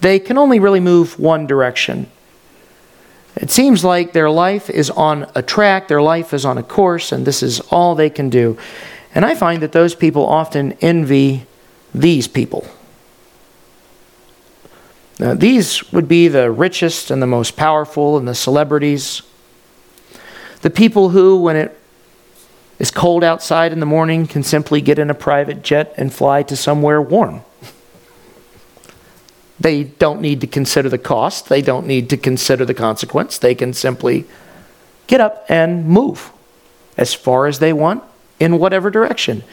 They 0.00 0.18
can 0.18 0.38
only 0.38 0.58
really 0.58 0.80
move 0.80 1.18
one 1.18 1.46
direction. 1.46 2.10
It 3.34 3.50
seems 3.50 3.84
like 3.84 4.14
their 4.14 4.30
life 4.30 4.70
is 4.70 4.88
on 4.88 5.30
a 5.34 5.42
track, 5.42 5.88
their 5.88 6.00
life 6.00 6.32
is 6.32 6.46
on 6.46 6.56
a 6.56 6.62
course, 6.62 7.12
and 7.12 7.26
this 7.26 7.42
is 7.42 7.60
all 7.70 7.94
they 7.94 8.08
can 8.08 8.30
do. 8.30 8.56
And 9.14 9.22
I 9.22 9.34
find 9.34 9.62
that 9.62 9.72
those 9.72 9.94
people 9.94 10.24
often 10.24 10.72
envy 10.80 11.44
these 11.92 12.26
people. 12.26 12.66
Now, 15.18 15.32
these 15.32 15.90
would 15.92 16.08
be 16.08 16.28
the 16.28 16.50
richest 16.50 17.10
and 17.10 17.22
the 17.22 17.26
most 17.26 17.56
powerful 17.56 18.18
and 18.18 18.28
the 18.28 18.34
celebrities. 18.34 19.22
The 20.60 20.70
people 20.70 21.10
who, 21.10 21.40
when 21.40 21.56
it 21.56 21.78
is 22.78 22.90
cold 22.90 23.24
outside 23.24 23.72
in 23.72 23.80
the 23.80 23.86
morning, 23.86 24.26
can 24.26 24.42
simply 24.42 24.82
get 24.82 24.98
in 24.98 25.08
a 25.08 25.14
private 25.14 25.62
jet 25.62 25.94
and 25.96 26.12
fly 26.12 26.42
to 26.44 26.56
somewhere 26.56 27.00
warm. 27.00 27.42
They 29.58 29.84
don't 29.84 30.20
need 30.20 30.42
to 30.42 30.46
consider 30.46 30.90
the 30.90 30.98
cost, 30.98 31.48
they 31.48 31.62
don't 31.62 31.86
need 31.86 32.10
to 32.10 32.18
consider 32.18 32.66
the 32.66 32.74
consequence. 32.74 33.38
They 33.38 33.54
can 33.54 33.72
simply 33.72 34.26
get 35.06 35.22
up 35.22 35.46
and 35.48 35.86
move 35.86 36.30
as 36.98 37.14
far 37.14 37.46
as 37.46 37.58
they 37.58 37.72
want 37.72 38.04
in 38.38 38.58
whatever 38.58 38.90
direction. 38.90 39.44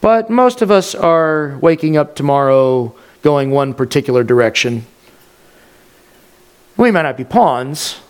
But 0.00 0.30
most 0.30 0.62
of 0.62 0.70
us 0.70 0.94
are 0.94 1.58
waking 1.60 1.98
up 1.98 2.16
tomorrow 2.16 2.94
going 3.20 3.50
one 3.50 3.74
particular 3.74 4.24
direction 4.24 4.86
we 6.76 6.90
might 6.90 7.02
not 7.02 7.16
be 7.16 7.24
pawns. 7.24 8.00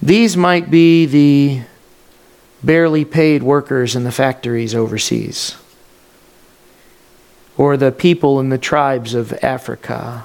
These 0.00 0.36
might 0.36 0.70
be 0.70 1.06
the 1.06 1.62
barely 2.62 3.04
paid 3.04 3.42
workers 3.42 3.96
in 3.96 4.04
the 4.04 4.12
factories 4.12 4.74
overseas, 4.74 5.56
or 7.56 7.76
the 7.76 7.92
people 7.92 8.40
in 8.40 8.48
the 8.48 8.58
tribes 8.58 9.14
of 9.14 9.32
Africa, 9.42 10.24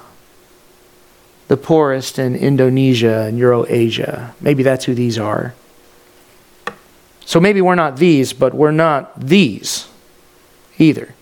the 1.48 1.56
poorest 1.56 2.18
in 2.18 2.34
Indonesia 2.34 3.22
and 3.22 3.38
Eurasia. 3.38 4.34
Maybe 4.40 4.62
that's 4.62 4.84
who 4.84 4.94
these 4.94 5.18
are. 5.18 5.54
So 7.24 7.40
maybe 7.40 7.60
we're 7.60 7.74
not 7.74 7.96
these, 7.96 8.32
but 8.32 8.54
we're 8.54 8.70
not 8.70 9.20
these 9.20 9.88
either. 10.78 11.14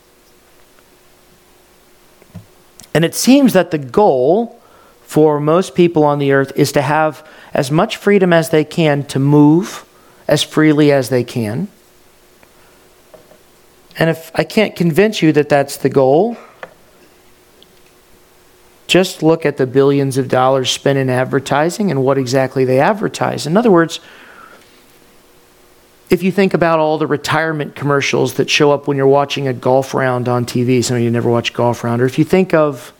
And 2.93 3.05
it 3.05 3.14
seems 3.14 3.55
that 3.55 3.71
the 3.71 3.79
goal 3.79 4.61
for 5.14 5.38
most 5.38 5.77
people 5.77 6.03
on 6.03 6.18
the 6.18 6.33
earth 6.33 6.50
is 6.57 6.72
to 6.72 6.83
have 6.83 7.24
as 7.53 7.70
much 7.70 7.96
freedom 7.96 8.33
as 8.33 8.50
they 8.50 8.64
can 8.64 9.05
to 9.05 9.20
move 9.20 9.88
as 10.27 10.42
freely 10.42 10.90
as 10.90 11.09
they 11.09 11.22
can. 11.22 11.68
And 13.96 14.11
if 14.11 14.33
I 14.35 14.42
can't 14.42 14.74
convince 14.74 15.22
you 15.22 15.31
that 15.35 15.48
that's 15.48 15.77
the 15.77 15.88
goal, 15.88 16.37
just 18.88 19.22
look 19.22 19.46
at 19.46 19.57
the 19.57 19.68
billions 19.68 20.18
of 20.18 20.27
dollars 20.27 20.68
spent 20.72 20.98
in 20.98 21.09
advertising 21.09 21.92
and 21.92 22.03
what 22.03 22.18
exactly 22.18 22.64
they 22.64 22.81
advertise. 22.81 23.46
In 23.46 23.57
other 23.57 23.70
words, 23.70 24.00
if 26.11 26.24
you 26.24 26.33
think 26.33 26.55
about 26.55 26.81
all 26.81 26.98
the 26.98 27.07
retirement 27.07 27.77
commercials 27.77 28.35
that 28.35 28.50
show 28.50 28.72
up 28.72 28.88
when 28.88 28.96
you're 28.96 29.07
watching 29.07 29.46
a 29.46 29.53
golf 29.53 29.94
round 29.94 30.29
on 30.29 30.44
TV, 30.44 30.83
some 30.83 30.96
of 30.96 31.05
you 31.05 31.11
never 31.12 31.31
watch 31.31 31.53
golf 31.53 31.85
round, 31.85 32.03
or 32.03 32.05
if 32.05 32.18
you 32.18 32.24
think 32.24 32.53
of 32.53 32.92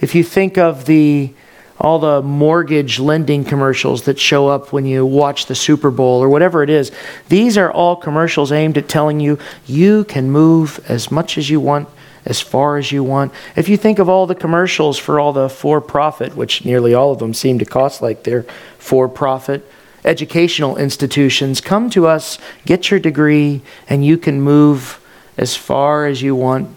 if 0.00 0.14
you 0.14 0.22
think 0.22 0.58
of 0.58 0.86
the 0.86 1.32
all 1.80 1.98
the 1.98 2.22
mortgage 2.22 2.98
lending 2.98 3.44
commercials 3.44 4.02
that 4.02 4.18
show 4.18 4.48
up 4.48 4.72
when 4.72 4.84
you 4.84 5.06
watch 5.06 5.46
the 5.46 5.54
Super 5.54 5.90
Bowl 5.90 6.22
or 6.22 6.28
whatever 6.28 6.62
it 6.62 6.70
is, 6.70 6.90
these 7.28 7.56
are 7.56 7.70
all 7.70 7.94
commercials 7.94 8.50
aimed 8.50 8.76
at 8.76 8.88
telling 8.88 9.20
you 9.20 9.38
you 9.64 10.04
can 10.04 10.30
move 10.30 10.84
as 10.88 11.10
much 11.10 11.38
as 11.38 11.48
you 11.48 11.60
want, 11.60 11.88
as 12.24 12.40
far 12.40 12.78
as 12.78 12.90
you 12.90 13.04
want. 13.04 13.32
If 13.54 13.68
you 13.68 13.76
think 13.76 14.00
of 14.00 14.08
all 14.08 14.26
the 14.26 14.34
commercials 14.34 14.98
for 14.98 15.20
all 15.20 15.32
the 15.32 15.48
for 15.48 15.80
profit, 15.80 16.34
which 16.34 16.64
nearly 16.64 16.94
all 16.94 17.12
of 17.12 17.20
them 17.20 17.32
seem 17.32 17.60
to 17.60 17.64
cost 17.64 18.02
like 18.02 18.24
they're 18.24 18.44
for 18.78 19.08
profit, 19.08 19.64
educational 20.04 20.76
institutions, 20.76 21.60
come 21.60 21.90
to 21.90 22.08
us, 22.08 22.38
get 22.66 22.90
your 22.90 22.98
degree, 22.98 23.62
and 23.88 24.04
you 24.04 24.18
can 24.18 24.40
move 24.40 25.00
as 25.36 25.54
far 25.54 26.06
as 26.06 26.22
you 26.22 26.34
want, 26.34 26.76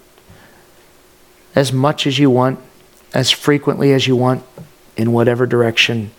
as 1.56 1.74
much 1.74 2.06
as 2.06 2.20
you 2.20 2.30
want 2.30 2.60
as 3.14 3.32
frequently 3.32 3.94
as 3.94 4.08
you 4.08 4.16
want 4.16 4.44
in 4.96 5.12
whatever 5.12 5.46
direction 5.46 6.12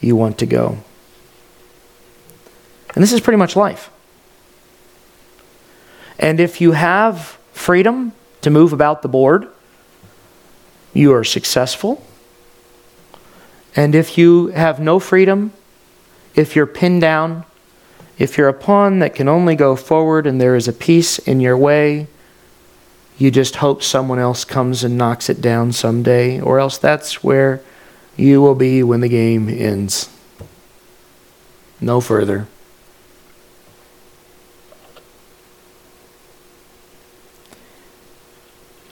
you 0.00 0.14
want 0.16 0.38
to 0.38 0.46
go. 0.46 0.78
And 2.94 3.02
this 3.02 3.12
is 3.12 3.20
pretty 3.20 3.36
much 3.36 3.56
life. 3.56 3.90
And 6.18 6.40
if 6.40 6.60
you 6.60 6.72
have 6.72 7.38
freedom 7.52 8.12
to 8.40 8.50
move 8.50 8.72
about 8.72 9.02
the 9.02 9.08
board, 9.08 9.48
you 10.94 11.12
are 11.12 11.24
successful. 11.24 12.02
And 13.74 13.94
if 13.94 14.16
you 14.16 14.48
have 14.48 14.80
no 14.80 14.98
freedom, 14.98 15.52
if 16.34 16.56
you're 16.56 16.66
pinned 16.66 17.02
down, 17.02 17.44
if 18.18 18.38
you're 18.38 18.48
a 18.48 18.54
pawn 18.54 19.00
that 19.00 19.14
can 19.14 19.28
only 19.28 19.54
go 19.54 19.76
forward 19.76 20.26
and 20.26 20.40
there 20.40 20.56
is 20.56 20.68
a 20.68 20.72
piece 20.72 21.18
in 21.18 21.40
your 21.40 21.56
way, 21.56 22.06
you 23.18 23.30
just 23.30 23.56
hope 23.56 23.82
someone 23.82 24.18
else 24.18 24.44
comes 24.44 24.84
and 24.84 24.98
knocks 24.98 25.30
it 25.30 25.40
down 25.40 25.72
someday, 25.72 26.40
or 26.40 26.58
else 26.58 26.76
that's 26.76 27.24
where 27.24 27.62
you 28.16 28.42
will 28.42 28.54
be 28.54 28.82
when 28.82 29.00
the 29.00 29.08
game 29.08 29.48
ends. 29.48 30.10
No 31.80 32.00
further. 32.00 32.46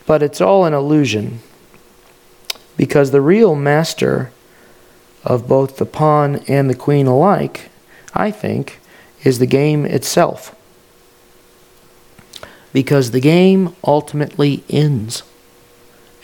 But 0.07 0.23
it's 0.23 0.41
all 0.41 0.65
an 0.67 0.75
illusion 0.75 1.41
because 2.77 3.11
the 3.11 3.21
real 3.21 3.55
master 3.55 4.31
of 5.23 5.49
both 5.49 5.79
the 5.79 5.87
pawn 5.87 6.37
and 6.49 6.69
the 6.69 6.75
queen 6.75 7.07
alike, 7.07 7.71
I 8.13 8.31
think, 8.31 8.81
is 9.23 9.39
the 9.39 9.47
game 9.47 9.87
itself. 9.87 10.55
Because 12.75 13.13
the 13.13 13.21
game 13.21 13.75
ultimately 13.85 14.65
ends, 14.69 15.23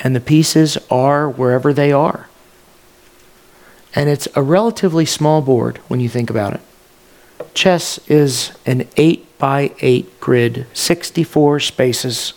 and 0.01 0.15
the 0.15 0.21
pieces 0.21 0.77
are 0.91 1.31
wherever 1.31 1.73
they 1.73 1.93
are. 1.93 2.29
And 3.95 4.11
it's 4.11 4.29
a 4.35 4.43
relatively 4.43 5.07
small 5.07 5.41
board 5.41 5.79
when 5.89 6.01
you 6.01 6.09
think 6.09 6.29
about 6.29 6.55
it. 6.55 6.61
Chess 7.55 7.99
is 8.09 8.53
an 8.67 8.89
8 8.97 9.39
by 9.39 9.73
8 9.81 10.21
grid, 10.21 10.67
64 10.75 11.61
spaces. 11.61 12.35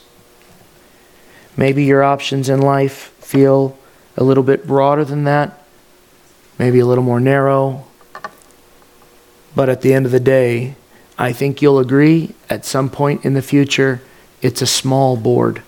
Maybe 1.58 1.84
your 1.84 2.04
options 2.04 2.50
in 2.50 2.62
life 2.62 3.14
feel 3.20 3.78
a 4.16 4.24
little 4.24 4.44
bit 4.44 4.68
broader 4.68 5.04
than 5.04 5.24
that, 5.24 5.60
maybe 6.60 6.80
a 6.80 6.86
little 6.86 7.04
more 7.04 7.20
narrow. 7.20 7.86
But 9.56 9.70
at 9.70 9.82
the 9.82 9.94
end 9.94 10.06
of 10.06 10.12
the 10.12 10.20
day, 10.20 10.76
I 11.18 11.32
think 11.32 11.62
you'll 11.62 11.80
agree 11.80 12.34
at 12.50 12.66
some 12.66 12.90
point 12.90 13.24
in 13.24 13.34
the 13.34 13.42
future, 13.42 14.02
it's 14.42 14.62
a 14.62 14.68
small 14.68 15.16
board. 15.16 15.62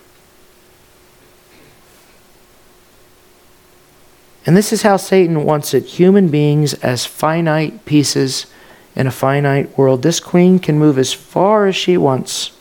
And 4.44 4.56
this 4.56 4.72
is 4.72 4.82
how 4.82 4.96
Satan 4.96 5.44
wants 5.44 5.74
it 5.74 5.84
human 5.84 6.28
beings 6.28 6.74
as 6.74 7.04
finite 7.04 7.84
pieces 7.84 8.46
in 8.94 9.08
a 9.08 9.10
finite 9.10 9.76
world. 9.76 10.02
This 10.02 10.20
queen 10.20 10.60
can 10.60 10.78
move 10.78 10.98
as 10.98 11.12
far 11.12 11.66
as 11.66 11.74
she 11.74 11.96
wants 11.96 12.52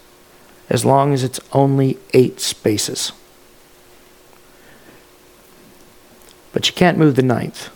as 0.67 0.83
long 0.83 1.13
as 1.13 1.23
it's 1.23 1.39
only 1.53 1.99
eight 2.13 2.39
spaces. 2.39 3.11
But 6.53 6.65
she 6.65 6.73
can't 6.73 6.97
move 6.97 7.15
the 7.15 7.21
ninth. 7.21 7.69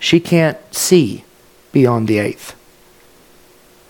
She 0.00 0.18
can't 0.18 0.58
see 0.74 1.24
beyond 1.70 2.08
the 2.08 2.18
eighth. 2.18 2.55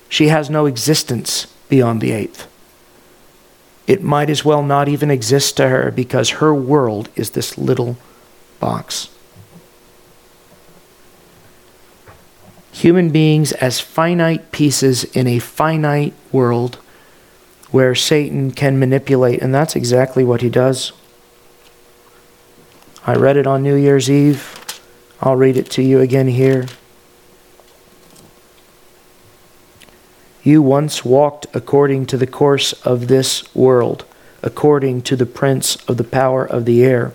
She 0.09 0.29
has 0.29 0.49
no 0.49 0.67
existence 0.67 1.47
beyond 1.69 2.01
the 2.01 2.13
eighth. 2.13 2.47
It 3.87 4.03
might 4.03 4.31
as 4.31 4.45
well 4.45 4.63
not 4.63 4.89
even 4.89 5.11
exist 5.11 5.57
to 5.57 5.69
her 5.69 5.91
because 5.91 6.31
her 6.31 6.55
world 6.55 7.09
is 7.15 7.31
this 7.31 7.57
little 7.57 7.97
box. 8.59 9.09
Human 12.73 13.11
beings 13.11 13.53
as 13.53 13.81
finite 13.81 14.53
pieces 14.53 15.05
in 15.05 15.27
a 15.27 15.39
finite 15.39 16.15
world 16.33 16.77
where 17.71 17.95
Satan 17.95 18.51
can 18.51 18.79
manipulate, 18.79 19.41
and 19.41 19.55
that's 19.55 19.77
exactly 19.77 20.25
what 20.25 20.43
he 20.43 20.51
does. 20.51 20.93
I 23.07 23.15
read 23.15 23.37
it 23.37 23.47
on 23.47 23.63
New 23.63 23.77
Year's 23.77 24.11
Eve. 24.11 24.81
I'll 25.21 25.37
read 25.37 25.57
it 25.57 25.71
to 25.71 25.83
you 25.83 26.01
again 26.01 26.29
here. 26.29 26.67
You 30.47 30.63
once 30.63 31.05
walked 31.05 31.49
according 31.55 32.07
to 32.07 32.17
the 32.17 32.25
course 32.25 32.73
of 32.85 33.09
this 33.09 33.53
world, 33.53 34.05
according 34.45 35.03
to 35.03 35.17
the 35.17 35.27
prince 35.27 35.75
of 35.89 35.97
the 35.97 36.05
power 36.05 36.45
of 36.45 36.67
the 36.67 36.85
air, 36.85 37.13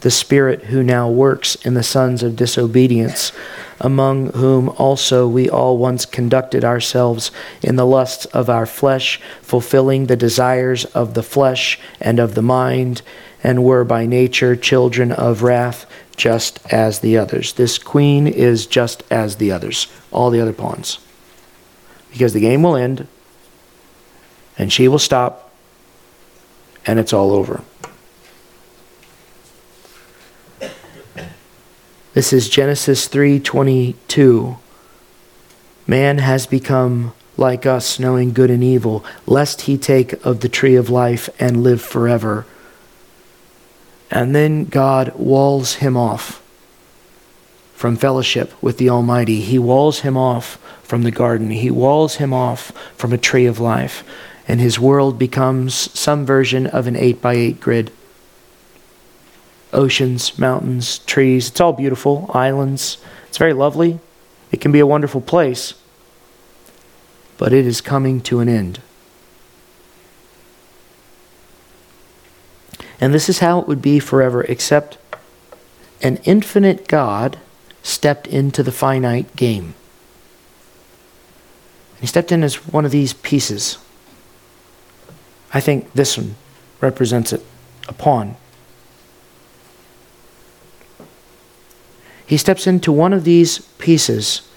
the 0.00 0.10
spirit 0.10 0.64
who 0.64 0.82
now 0.82 1.08
works 1.08 1.54
in 1.64 1.74
the 1.74 1.84
sons 1.84 2.24
of 2.24 2.34
disobedience, 2.34 3.30
among 3.80 4.32
whom 4.32 4.68
also 4.70 5.28
we 5.28 5.48
all 5.48 5.78
once 5.78 6.04
conducted 6.04 6.64
ourselves 6.64 7.30
in 7.62 7.76
the 7.76 7.86
lusts 7.86 8.24
of 8.26 8.50
our 8.50 8.66
flesh, 8.66 9.20
fulfilling 9.42 10.06
the 10.06 10.16
desires 10.16 10.84
of 10.86 11.14
the 11.14 11.22
flesh 11.22 11.78
and 12.00 12.18
of 12.18 12.34
the 12.34 12.42
mind 12.42 13.00
and 13.44 13.62
were 13.62 13.84
by 13.84 14.06
nature 14.06 14.56
children 14.56 15.12
of 15.12 15.44
wrath, 15.44 15.86
just 16.16 16.58
as 16.72 16.98
the 16.98 17.16
others. 17.16 17.52
This 17.52 17.78
queen 17.78 18.26
is 18.26 18.66
just 18.66 19.04
as 19.08 19.36
the 19.36 19.52
others, 19.52 19.86
all 20.10 20.30
the 20.30 20.40
other 20.40 20.52
pawns. 20.52 20.98
Because 22.12 22.34
the 22.34 22.40
game 22.40 22.62
will 22.62 22.76
end, 22.76 23.08
and 24.58 24.70
she 24.70 24.86
will 24.86 24.98
stop, 24.98 25.50
and 26.86 26.98
it's 26.98 27.12
all 27.12 27.32
over. 27.32 27.62
This 32.12 32.34
is 32.34 32.50
Genesis 32.50 33.08
3:22. 33.08 34.58
Man 35.86 36.18
has 36.18 36.46
become 36.46 37.14
like 37.38 37.64
us, 37.64 37.98
knowing 37.98 38.34
good 38.34 38.50
and 38.50 38.62
evil, 38.62 39.02
lest 39.26 39.62
he 39.62 39.78
take 39.78 40.12
of 40.24 40.40
the 40.40 40.50
tree 40.50 40.76
of 40.76 40.90
life 40.90 41.30
and 41.38 41.62
live 41.62 41.80
forever. 41.80 42.44
And 44.10 44.34
then 44.34 44.66
God 44.66 45.14
walls 45.16 45.76
him 45.76 45.96
off 45.96 46.41
from 47.82 47.96
fellowship 47.96 48.52
with 48.62 48.78
the 48.78 48.88
Almighty. 48.88 49.40
He 49.40 49.58
walls 49.58 50.02
him 50.02 50.16
off 50.16 50.54
from 50.84 51.02
the 51.02 51.10
garden. 51.10 51.50
He 51.50 51.68
walls 51.68 52.14
him 52.14 52.32
off 52.32 52.70
from 52.96 53.12
a 53.12 53.18
tree 53.18 53.44
of 53.44 53.58
life. 53.58 54.04
And 54.46 54.60
his 54.60 54.78
world 54.78 55.18
becomes 55.18 55.74
some 55.98 56.24
version 56.24 56.68
of 56.68 56.86
an 56.86 56.94
8 56.94 57.20
by 57.20 57.34
8 57.34 57.60
grid. 57.60 57.90
Oceans, 59.72 60.38
mountains, 60.38 61.00
trees, 61.00 61.48
it's 61.48 61.60
all 61.60 61.72
beautiful. 61.72 62.30
Islands, 62.32 62.98
it's 63.26 63.38
very 63.38 63.52
lovely. 63.52 63.98
It 64.52 64.60
can 64.60 64.70
be 64.70 64.78
a 64.78 64.86
wonderful 64.86 65.20
place. 65.20 65.74
But 67.36 67.52
it 67.52 67.66
is 67.66 67.80
coming 67.80 68.20
to 68.20 68.38
an 68.38 68.48
end. 68.48 68.80
And 73.00 73.12
this 73.12 73.28
is 73.28 73.40
how 73.40 73.58
it 73.58 73.66
would 73.66 73.82
be 73.82 73.98
forever, 73.98 74.42
except 74.42 74.98
an 76.00 76.18
infinite 76.18 76.86
God 76.86 77.40
stepped 77.82 78.26
into 78.26 78.62
the 78.62 78.72
finite 78.72 79.34
game. 79.36 79.74
He 82.00 82.06
stepped 82.06 82.32
in 82.32 82.42
as 82.42 82.66
one 82.66 82.84
of 82.84 82.90
these 82.90 83.12
pieces. 83.12 83.78
I 85.54 85.60
think 85.60 85.92
this 85.92 86.16
one 86.16 86.36
represents 86.80 87.32
it 87.32 87.44
a 87.88 87.92
pawn. 87.92 88.36
He 92.26 92.36
steps 92.36 92.66
into 92.66 92.90
one 92.90 93.12
of 93.12 93.24
these 93.24 93.58
pieces, 93.78 94.48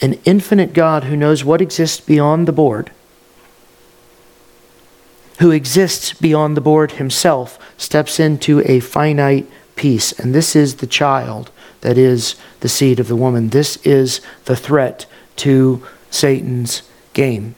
an 0.00 0.18
infinite 0.24 0.72
God 0.72 1.04
who 1.04 1.16
knows 1.16 1.44
what 1.44 1.60
exists 1.60 2.00
beyond 2.00 2.46
the 2.46 2.52
board 2.52 2.90
who 5.40 5.50
exists 5.50 6.12
beyond 6.12 6.54
the 6.54 6.60
board 6.60 6.92
himself, 6.92 7.58
steps 7.78 8.20
into 8.20 8.62
a 8.66 8.78
finite 8.78 9.50
piece. 9.80 10.12
And 10.12 10.34
this 10.34 10.54
is 10.54 10.76
the 10.76 10.86
child 10.86 11.50
that 11.80 11.96
is 11.96 12.34
the 12.60 12.68
seed 12.68 13.00
of 13.00 13.08
the 13.08 13.16
woman. 13.16 13.48
This 13.48 13.78
is 13.78 14.20
the 14.44 14.54
threat 14.54 15.06
to 15.36 15.82
Satan's 16.10 16.82
game. 17.14 17.54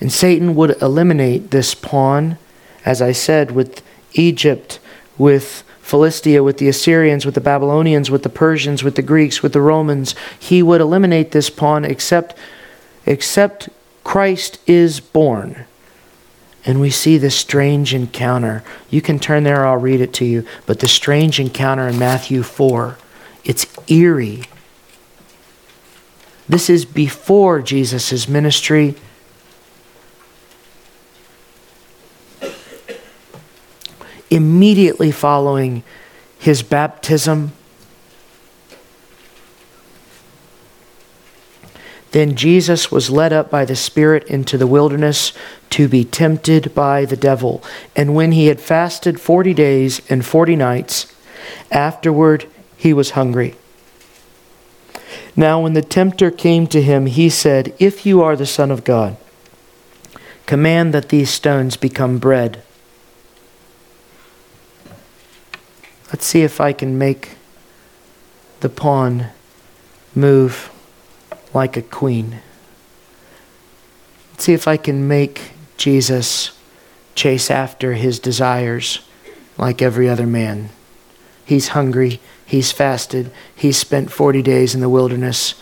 And 0.00 0.12
Satan 0.12 0.54
would 0.54 0.80
eliminate 0.80 1.50
this 1.50 1.74
pawn, 1.74 2.38
as 2.84 3.02
I 3.02 3.10
said, 3.10 3.50
with 3.50 3.82
Egypt, 4.12 4.78
with 5.18 5.64
Philistia, 5.80 6.44
with 6.44 6.58
the 6.58 6.68
Assyrians, 6.68 7.26
with 7.26 7.34
the 7.34 7.40
Babylonians, 7.40 8.08
with 8.08 8.22
the 8.22 8.28
Persians, 8.28 8.84
with 8.84 8.94
the 8.94 9.02
Greeks, 9.02 9.42
with 9.42 9.52
the 9.52 9.60
Romans. 9.60 10.14
He 10.38 10.62
would 10.62 10.80
eliminate 10.80 11.32
this 11.32 11.50
pawn, 11.50 11.84
except 11.84 12.36
except 13.04 13.68
Christ 14.04 14.60
is 14.64 15.00
born. 15.00 15.66
And 16.66 16.80
we 16.80 16.90
see 16.90 17.18
this 17.18 17.36
strange 17.36 17.92
encounter. 17.92 18.64
You 18.88 19.02
can 19.02 19.18
turn 19.18 19.44
there, 19.44 19.66
I'll 19.66 19.76
read 19.76 20.00
it 20.00 20.12
to 20.14 20.24
you. 20.24 20.46
But 20.66 20.80
the 20.80 20.88
strange 20.88 21.38
encounter 21.38 21.86
in 21.88 21.98
Matthew 21.98 22.42
4, 22.42 22.96
it's 23.44 23.66
eerie. 23.86 24.44
This 26.48 26.70
is 26.70 26.84
before 26.84 27.60
Jesus' 27.60 28.28
ministry. 28.28 28.94
Immediately 34.30 35.12
following 35.12 35.82
his 36.38 36.62
baptism 36.62 37.52
Then 42.14 42.36
Jesus 42.36 42.92
was 42.92 43.10
led 43.10 43.32
up 43.32 43.50
by 43.50 43.64
the 43.64 43.74
Spirit 43.74 44.22
into 44.28 44.56
the 44.56 44.68
wilderness 44.68 45.32
to 45.74 45.88
be 45.88 46.04
tempted 46.04 46.72
by 46.72 47.04
the 47.04 47.16
devil. 47.16 47.60
And 47.96 48.14
when 48.14 48.30
he 48.30 48.46
had 48.46 48.60
fasted 48.60 49.20
forty 49.20 49.52
days 49.52 50.00
and 50.08 50.24
forty 50.24 50.54
nights, 50.54 51.12
afterward 51.72 52.46
he 52.76 52.92
was 52.92 53.10
hungry. 53.10 53.56
Now, 55.34 55.60
when 55.60 55.72
the 55.72 55.82
tempter 55.82 56.30
came 56.30 56.68
to 56.68 56.80
him, 56.80 57.06
he 57.06 57.28
said, 57.28 57.74
If 57.80 58.06
you 58.06 58.22
are 58.22 58.36
the 58.36 58.46
Son 58.46 58.70
of 58.70 58.84
God, 58.84 59.16
command 60.46 60.94
that 60.94 61.08
these 61.08 61.28
stones 61.28 61.76
become 61.76 62.18
bread. 62.18 62.62
Let's 66.06 66.24
see 66.24 66.42
if 66.42 66.60
I 66.60 66.72
can 66.72 66.96
make 66.96 67.30
the 68.60 68.68
pawn 68.68 69.30
move 70.14 70.70
like 71.52 71.76
a 71.76 71.82
queen. 71.82 72.38
Let's 74.30 74.44
see 74.44 74.52
if 74.52 74.68
I 74.68 74.76
can 74.76 75.08
make 75.08 75.50
Jesus 75.76 76.52
chase 77.14 77.50
after 77.50 77.94
his 77.94 78.18
desires 78.18 79.00
like 79.56 79.82
every 79.82 80.08
other 80.08 80.26
man. 80.26 80.70
He's 81.44 81.68
hungry, 81.68 82.20
he's 82.46 82.72
fasted, 82.72 83.30
he's 83.54 83.76
spent 83.76 84.10
40 84.10 84.42
days 84.42 84.74
in 84.74 84.80
the 84.80 84.88
wilderness. 84.88 85.54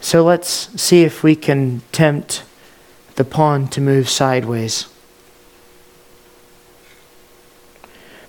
So 0.00 0.24
let's 0.24 0.80
see 0.80 1.02
if 1.02 1.22
we 1.22 1.36
can 1.36 1.82
tempt 1.92 2.44
the 3.16 3.24
pawn 3.24 3.68
to 3.68 3.80
move 3.80 4.08
sideways. 4.08 4.86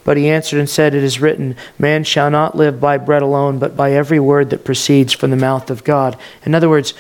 But 0.04 0.18
he 0.18 0.30
answered 0.30 0.60
and 0.60 0.70
said, 0.70 0.94
It 0.94 1.04
is 1.04 1.22
written, 1.22 1.56
Man 1.80 2.04
shall 2.04 2.30
not 2.30 2.56
live 2.56 2.80
by 2.80 2.98
bread 2.98 3.22
alone, 3.22 3.58
but 3.58 3.78
by 3.78 3.94
every 3.94 4.20
word 4.20 4.50
that 4.50 4.66
proceeds 4.66 5.14
from 5.14 5.32
the 5.32 5.38
mouth 5.38 5.70
of 5.70 5.84
God. 5.84 6.18
In 6.46 6.54
other 6.54 6.70
words, 6.70 6.94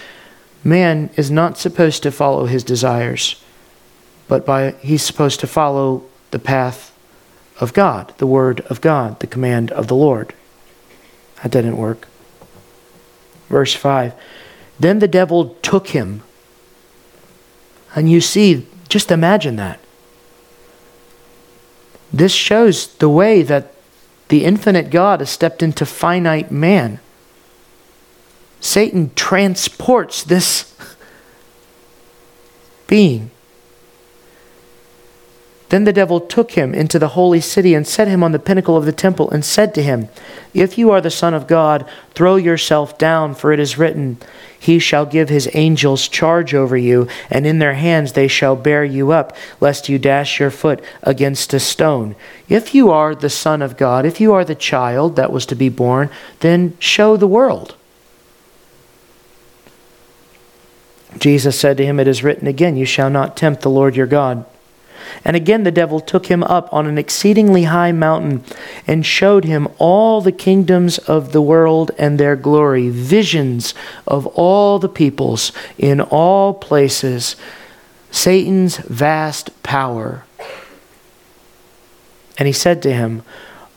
man 0.64 1.09
is 1.18 1.30
not 1.30 1.57
supposed 1.57 2.01
to 2.03 2.11
follow 2.11 2.45
his 2.45 2.64
desires, 2.64 3.42
but 4.28 4.45
by 4.45 4.71
he's 4.82 5.03
supposed 5.03 5.39
to 5.41 5.47
follow 5.47 6.03
the 6.32 6.39
path 6.39 6.93
of 7.59 7.74
God, 7.74 8.13
the 8.17 8.28
word 8.28 8.61
of 8.61 8.82
God, 8.82 9.19
the 9.19 9.28
command 9.28 9.71
of 9.71 9.88
the 9.88 9.95
Lord. 9.95 10.34
That 11.41 11.51
didn't 11.51 11.78
work. 11.78 12.07
Verse 13.49 13.74
5 13.74 14.13
Then 14.80 14.99
the 14.99 15.07
devil 15.07 15.55
took 15.61 15.89
him. 15.89 16.24
And 17.95 18.09
you 18.09 18.21
see, 18.21 18.67
just 18.89 19.11
imagine 19.11 19.55
that. 19.57 19.80
This 22.11 22.32
shows 22.32 22.93
the 22.95 23.09
way 23.09 23.43
that 23.43 23.74
the 24.30 24.45
infinite 24.45 24.89
God 24.89 25.19
has 25.19 25.30
stepped 25.30 25.61
into 25.61 25.86
finite 25.86 26.51
man. 26.51 26.99
Satan 28.59 29.11
transports 29.15 30.24
this 30.24 30.76
being. 32.88 33.30
Then 35.74 35.86
the 35.86 35.91
devil 35.91 36.19
took 36.19 36.51
him 36.51 36.76
into 36.76 36.99
the 36.99 37.07
holy 37.17 37.41
city 37.41 37.74
and 37.74 37.88
set 37.88 38.07
him 38.07 38.24
on 38.24 38.32
the 38.32 38.38
pinnacle 38.38 38.78
of 38.78 38.86
the 38.86 38.91
temple 38.91 39.32
and 39.32 39.43
said 39.43 39.74
to 39.74 39.82
him, 39.82 40.07
If 40.53 40.78
you 40.78 40.91
are 40.91 41.01
the 41.01 41.09
Son 41.09 41.34
of 41.34 41.47
God, 41.47 41.89
throw 42.13 42.36
yourself 42.36 42.95
down, 42.99 43.34
for 43.34 43.51
it 43.51 43.59
is 43.59 43.76
written, 43.76 44.19
He 44.59 44.78
shall 44.78 45.07
give 45.07 45.30
his 45.30 45.49
angels 45.55 46.07
charge 46.07 46.53
over 46.53 46.78
you, 46.78 47.07
and 47.28 47.47
in 47.47 47.57
their 47.57 47.74
hands 47.74 48.13
they 48.13 48.28
shall 48.28 48.55
bear 48.55 48.86
you 48.86 49.09
up, 49.09 49.36
lest 49.59 49.89
you 49.89 49.97
dash 49.97 50.39
your 50.39 50.51
foot 50.51 50.80
against 51.01 51.55
a 51.55 51.59
stone. 51.59 52.15
If 52.47 52.76
you 52.76 52.91
are 52.91 53.15
the 53.15 53.28
Son 53.28 53.63
of 53.63 53.76
God, 53.76 54.05
if 54.05 54.21
you 54.21 54.32
are 54.32 54.45
the 54.45 54.53
child 54.53 55.15
that 55.15 55.32
was 55.32 55.47
to 55.47 55.55
be 55.55 55.69
born, 55.69 56.11
then 56.41 56.78
show 56.78 57.17
the 57.17 57.26
world. 57.26 57.76
Jesus 61.17 61.59
said 61.59 61.78
to 61.78 61.86
him, 61.88 61.99
It 61.99 62.07
is 62.07 62.24
written 62.24 62.45
again, 62.45 62.78
You 62.78 62.86
shall 62.86 63.09
not 63.09 63.36
tempt 63.36 63.63
the 63.63 63.71
Lord 63.71 63.95
your 63.95 64.05
God. 64.05 64.45
And 65.25 65.35
again 65.35 65.63
the 65.63 65.71
devil 65.71 65.99
took 65.99 66.27
him 66.27 66.43
up 66.43 66.71
on 66.73 66.87
an 66.87 66.97
exceedingly 66.97 67.63
high 67.63 67.91
mountain 67.91 68.43
and 68.87 69.05
showed 69.05 69.45
him 69.45 69.67
all 69.77 70.21
the 70.21 70.31
kingdoms 70.31 70.97
of 70.99 71.31
the 71.31 71.41
world 71.41 71.91
and 71.97 72.19
their 72.19 72.35
glory, 72.35 72.89
visions 72.89 73.73
of 74.07 74.27
all 74.27 74.79
the 74.79 74.89
peoples 74.89 75.51
in 75.77 76.01
all 76.01 76.53
places, 76.53 77.35
Satan's 78.11 78.77
vast 78.77 79.63
power. 79.63 80.23
And 82.37 82.47
he 82.47 82.53
said 82.53 82.81
to 82.83 82.93
him, 82.93 83.23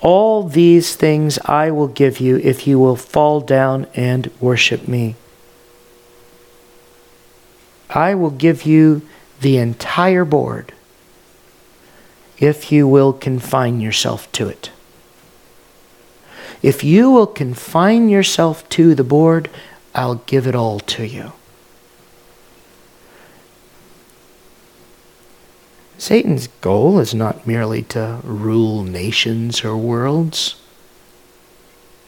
All 0.00 0.42
these 0.42 0.96
things 0.96 1.38
I 1.44 1.70
will 1.70 1.88
give 1.88 2.20
you 2.20 2.36
if 2.38 2.66
you 2.66 2.78
will 2.78 2.96
fall 2.96 3.40
down 3.40 3.86
and 3.94 4.30
worship 4.40 4.88
me. 4.88 5.16
I 7.90 8.14
will 8.14 8.30
give 8.30 8.64
you 8.64 9.02
the 9.40 9.58
entire 9.58 10.24
board 10.24 10.72
if 12.38 12.70
you 12.70 12.86
will 12.86 13.12
confine 13.12 13.80
yourself 13.80 14.30
to 14.32 14.48
it. 14.48 14.70
If 16.62 16.82
you 16.82 17.10
will 17.10 17.26
confine 17.26 18.08
yourself 18.08 18.68
to 18.70 18.94
the 18.94 19.04
board, 19.04 19.50
I'll 19.94 20.16
give 20.26 20.46
it 20.46 20.54
all 20.54 20.80
to 20.80 21.06
you. 21.06 21.32
Satan's 25.98 26.48
goal 26.60 26.98
is 26.98 27.14
not 27.14 27.46
merely 27.46 27.82
to 27.82 28.20
rule 28.22 28.82
nations 28.82 29.64
or 29.64 29.76
worlds. 29.76 30.56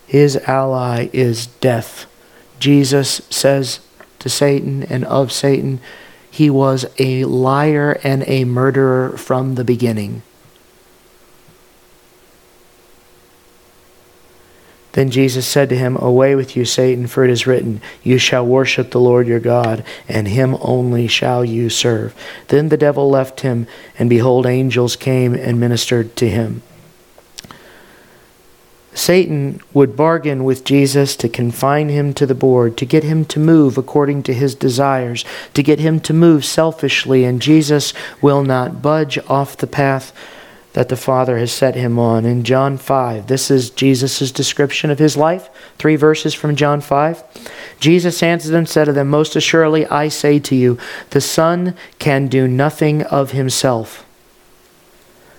His 0.06 0.36
ally 0.46 1.08
is 1.12 1.46
death. 1.46 2.06
Jesus 2.58 3.22
says 3.30 3.80
to 4.18 4.28
Satan 4.28 4.82
and 4.84 5.04
of 5.06 5.32
Satan, 5.32 5.80
he 6.38 6.48
was 6.48 6.86
a 7.00 7.24
liar 7.24 7.98
and 8.04 8.22
a 8.28 8.44
murderer 8.44 9.18
from 9.18 9.56
the 9.56 9.64
beginning. 9.64 10.22
Then 14.92 15.10
Jesus 15.10 15.48
said 15.48 15.68
to 15.70 15.76
him, 15.76 15.96
Away 15.96 16.36
with 16.36 16.56
you, 16.56 16.64
Satan, 16.64 17.08
for 17.08 17.24
it 17.24 17.30
is 17.30 17.48
written, 17.48 17.80
You 18.04 18.18
shall 18.18 18.46
worship 18.46 18.92
the 18.92 19.00
Lord 19.00 19.26
your 19.26 19.40
God, 19.40 19.84
and 20.08 20.28
him 20.28 20.56
only 20.60 21.08
shall 21.08 21.44
you 21.44 21.68
serve. 21.68 22.14
Then 22.46 22.68
the 22.68 22.76
devil 22.76 23.10
left 23.10 23.40
him, 23.40 23.66
and 23.98 24.08
behold, 24.08 24.46
angels 24.46 24.94
came 24.94 25.34
and 25.34 25.58
ministered 25.58 26.14
to 26.18 26.28
him. 26.28 26.62
Satan 28.94 29.60
would 29.72 29.96
bargain 29.96 30.44
with 30.44 30.64
Jesus 30.64 31.14
to 31.16 31.28
confine 31.28 31.88
him 31.88 32.12
to 32.14 32.26
the 32.26 32.34
board, 32.34 32.76
to 32.78 32.86
get 32.86 33.04
him 33.04 33.24
to 33.26 33.38
move 33.38 33.78
according 33.78 34.22
to 34.24 34.34
his 34.34 34.54
desires, 34.54 35.24
to 35.54 35.62
get 35.62 35.78
him 35.78 36.00
to 36.00 36.12
move 36.12 36.44
selfishly, 36.44 37.24
and 37.24 37.40
Jesus 37.40 37.94
will 38.20 38.42
not 38.42 38.82
budge 38.82 39.18
off 39.28 39.56
the 39.56 39.66
path 39.66 40.12
that 40.72 40.88
the 40.88 40.96
Father 40.96 41.38
has 41.38 41.50
set 41.50 41.74
him 41.74 41.98
on. 41.98 42.24
In 42.24 42.44
John 42.44 42.76
5, 42.76 43.26
this 43.26 43.50
is 43.50 43.70
Jesus' 43.70 44.30
description 44.30 44.90
of 44.90 44.98
his 44.98 45.16
life. 45.16 45.48
Three 45.76 45.96
verses 45.96 46.34
from 46.34 46.56
John 46.56 46.80
5. 46.80 47.24
Jesus 47.80 48.22
answered 48.22 48.54
and 48.54 48.68
said 48.68 48.84
to 48.84 48.92
them, 48.92 49.08
Most 49.08 49.34
assuredly 49.34 49.86
I 49.86 50.08
say 50.08 50.38
to 50.38 50.54
you, 50.54 50.78
the 51.10 51.20
Son 51.20 51.74
can 51.98 52.28
do 52.28 52.46
nothing 52.46 53.02
of 53.02 53.32
himself, 53.32 54.04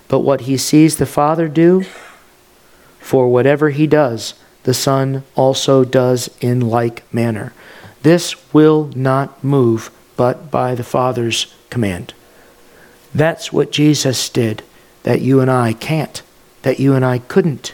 but 0.08 0.20
what 0.20 0.42
he 0.42 0.56
sees 0.56 0.96
the 0.96 1.06
Father 1.06 1.48
do, 1.48 1.84
for 3.00 3.28
whatever 3.28 3.70
he 3.70 3.86
does, 3.86 4.34
the 4.62 4.74
Son 4.74 5.24
also 5.34 5.84
does 5.84 6.30
in 6.40 6.60
like 6.60 7.12
manner. 7.12 7.52
This 8.02 8.36
will 8.52 8.90
not 8.94 9.42
move 9.42 9.90
but 10.16 10.50
by 10.50 10.74
the 10.74 10.84
Father's 10.84 11.52
command. 11.70 12.12
That's 13.14 13.52
what 13.52 13.72
Jesus 13.72 14.28
did 14.28 14.62
that 15.02 15.22
you 15.22 15.40
and 15.40 15.50
I 15.50 15.72
can't, 15.72 16.22
that 16.62 16.78
you 16.78 16.94
and 16.94 17.04
I 17.04 17.18
couldn't. 17.18 17.72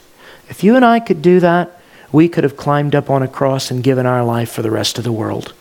If 0.49 0.63
you 0.63 0.77
and 0.77 0.85
I 0.85 1.01
could 1.01 1.23
do 1.23 1.41
that, 1.41 1.81
we 2.13 2.29
could 2.29 2.45
have 2.45 2.57
climbed 2.57 2.95
up 2.95 3.11
on 3.11 3.23
a 3.23 3.29
cross 3.29 3.71
and 3.71 3.83
given 3.83 4.07
our 4.07 4.25
life 4.25 4.51
for 4.51 4.63
the 4.63 4.71
rest 4.71 4.97
of 4.97 5.05
the 5.05 5.13
world. 5.13 5.53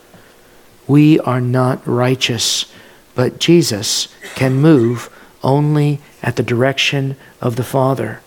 We 0.86 1.18
are 1.20 1.40
not 1.40 1.84
righteous, 1.86 2.72
but 3.16 3.40
Jesus 3.40 4.06
can 4.36 4.54
move 4.54 5.10
only 5.42 6.00
at 6.22 6.36
the 6.36 6.42
direction 6.42 7.16
of 7.40 7.56
the 7.56 7.64
Father. 7.64 8.20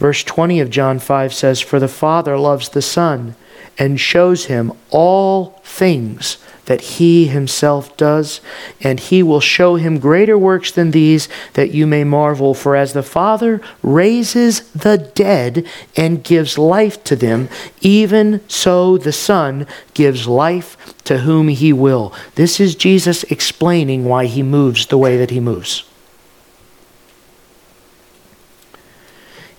Verse 0.00 0.24
20 0.24 0.60
of 0.60 0.70
John 0.70 0.98
5 0.98 1.34
says, 1.34 1.60
For 1.60 1.78
the 1.78 1.86
Father 1.86 2.38
loves 2.38 2.70
the 2.70 2.80
Son 2.80 3.36
and 3.78 4.00
shows 4.00 4.46
him 4.46 4.72
all 4.88 5.60
things 5.62 6.38
that 6.64 6.80
he 6.80 7.26
himself 7.26 7.94
does, 7.96 8.40
and 8.80 8.98
he 8.98 9.22
will 9.22 9.40
show 9.40 9.74
him 9.74 9.98
greater 9.98 10.38
works 10.38 10.70
than 10.70 10.92
these, 10.92 11.28
that 11.52 11.72
you 11.72 11.86
may 11.86 12.02
marvel. 12.04 12.54
For 12.54 12.76
as 12.76 12.94
the 12.94 13.02
Father 13.02 13.60
raises 13.82 14.60
the 14.70 14.96
dead 14.96 15.66
and 15.96 16.24
gives 16.24 16.56
life 16.56 17.02
to 17.04 17.16
them, 17.16 17.50
even 17.82 18.40
so 18.48 18.96
the 18.96 19.12
Son 19.12 19.66
gives 19.92 20.26
life 20.26 20.94
to 21.04 21.18
whom 21.18 21.48
he 21.48 21.72
will. 21.72 22.14
This 22.36 22.58
is 22.58 22.74
Jesus 22.74 23.24
explaining 23.24 24.06
why 24.06 24.26
he 24.26 24.42
moves 24.42 24.86
the 24.86 24.98
way 24.98 25.18
that 25.18 25.30
he 25.30 25.40
moves. 25.40 25.89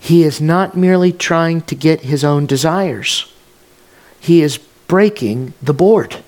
He 0.02 0.24
is 0.24 0.40
not 0.40 0.76
merely 0.76 1.12
trying 1.12 1.62
to 1.62 1.74
get 1.74 2.00
his 2.00 2.24
own 2.24 2.46
desires, 2.46 3.32
he 4.20 4.42
is 4.42 4.58
breaking 4.88 5.54
the 5.62 5.74
board. 5.74 6.22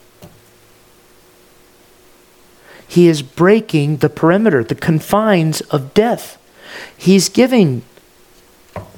He 2.86 3.08
is 3.08 3.22
breaking 3.22 3.96
the 3.96 4.08
perimeter, 4.08 4.62
the 4.62 4.76
confines 4.76 5.60
of 5.62 5.94
death. 5.94 6.38
He's 6.96 7.28
giving 7.28 7.82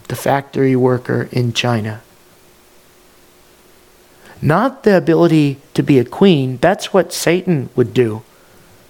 the 0.09 0.17
factory 0.17 0.77
worker 0.77 1.31
in 1.33 1.55
China 1.55 2.03
not 4.43 4.83
the 4.83 4.97
ability 4.97 5.59
to 5.75 5.83
be 5.83 5.99
a 5.99 6.05
queen. 6.05 6.59
That's 6.59 6.93
what 6.93 7.13
Satan 7.13 7.69
would 7.75 7.95
do. 7.95 8.23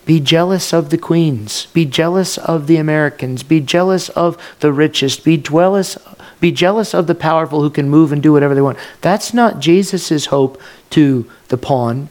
Be 0.07 0.21
jealous 0.21 0.73
of 0.73 0.91
the 0.91 0.99
queens. 0.99 1.67
Be 1.75 1.85
jealous 1.85 2.39
of 2.39 2.69
the 2.69 2.77
Americans. 2.77 3.43
Be 3.43 3.61
jealous 3.61 4.09
of 4.11 4.39
the 4.61 4.73
richest. 4.73 5.25
Be 5.25 5.37
jealous, 5.37 5.99
be 6.41 6.53
jealous 6.53 6.95
of 6.95 7.09
the 7.09 7.15
powerful 7.15 7.61
who 7.61 7.71
can 7.71 7.91
move 7.91 8.13
and 8.13 8.23
do 8.23 8.33
whatever 8.33 8.55
they 8.55 8.63
want. 8.63 8.79
That's 9.01 9.35
not 9.35 9.59
Jesus' 9.59 10.27
hope 10.27 10.61
to 10.91 11.29
the 11.49 11.59
pawn. 11.59 12.09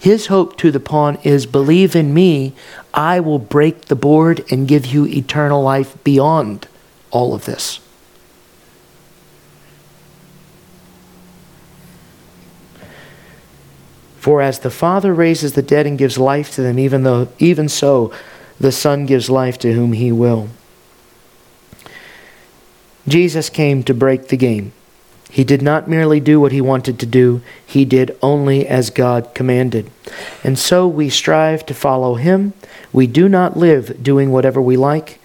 His 0.00 0.26
hope 0.26 0.56
to 0.58 0.72
the 0.72 0.80
pawn 0.80 1.16
is 1.22 1.46
believe 1.46 1.94
in 1.94 2.12
me, 2.12 2.54
I 2.92 3.20
will 3.20 3.38
break 3.38 3.82
the 3.82 3.94
board 3.94 4.44
and 4.50 4.66
give 4.66 4.86
you 4.86 5.06
eternal 5.06 5.62
life 5.62 6.02
beyond 6.02 6.66
all 7.12 7.34
of 7.34 7.44
this. 7.44 7.78
For 14.20 14.42
as 14.42 14.58
the 14.58 14.70
Father 14.70 15.14
raises 15.14 15.54
the 15.54 15.62
dead 15.62 15.86
and 15.86 15.96
gives 15.96 16.18
life 16.18 16.54
to 16.54 16.60
them, 16.60 16.78
even 16.78 17.04
though 17.04 17.28
even 17.38 17.70
so 17.70 18.12
the 18.60 18.70
Son 18.70 19.06
gives 19.06 19.30
life 19.30 19.58
to 19.60 19.72
whom 19.72 19.94
he 19.94 20.12
will. 20.12 20.50
Jesus 23.08 23.48
came 23.48 23.82
to 23.84 23.94
break 23.94 24.28
the 24.28 24.36
game. 24.36 24.72
He 25.30 25.42
did 25.42 25.62
not 25.62 25.88
merely 25.88 26.20
do 26.20 26.38
what 26.38 26.52
he 26.52 26.60
wanted 26.60 26.98
to 26.98 27.06
do, 27.06 27.40
he 27.64 27.86
did 27.86 28.14
only 28.20 28.68
as 28.68 28.90
God 28.90 29.34
commanded. 29.34 29.90
And 30.44 30.58
so 30.58 30.86
we 30.86 31.08
strive 31.08 31.64
to 31.64 31.72
follow 31.72 32.16
him. 32.16 32.52
We 32.92 33.06
do 33.06 33.26
not 33.26 33.56
live 33.56 34.02
doing 34.02 34.32
whatever 34.32 34.60
we 34.60 34.76
like. 34.76 35.18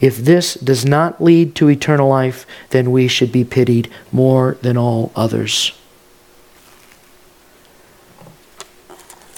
If 0.00 0.16
this 0.16 0.54
does 0.54 0.86
not 0.86 1.22
lead 1.22 1.54
to 1.56 1.68
eternal 1.68 2.08
life, 2.08 2.46
then 2.70 2.90
we 2.90 3.06
should 3.06 3.32
be 3.32 3.44
pitied 3.44 3.90
more 4.10 4.56
than 4.62 4.78
all 4.78 5.12
others. 5.14 5.72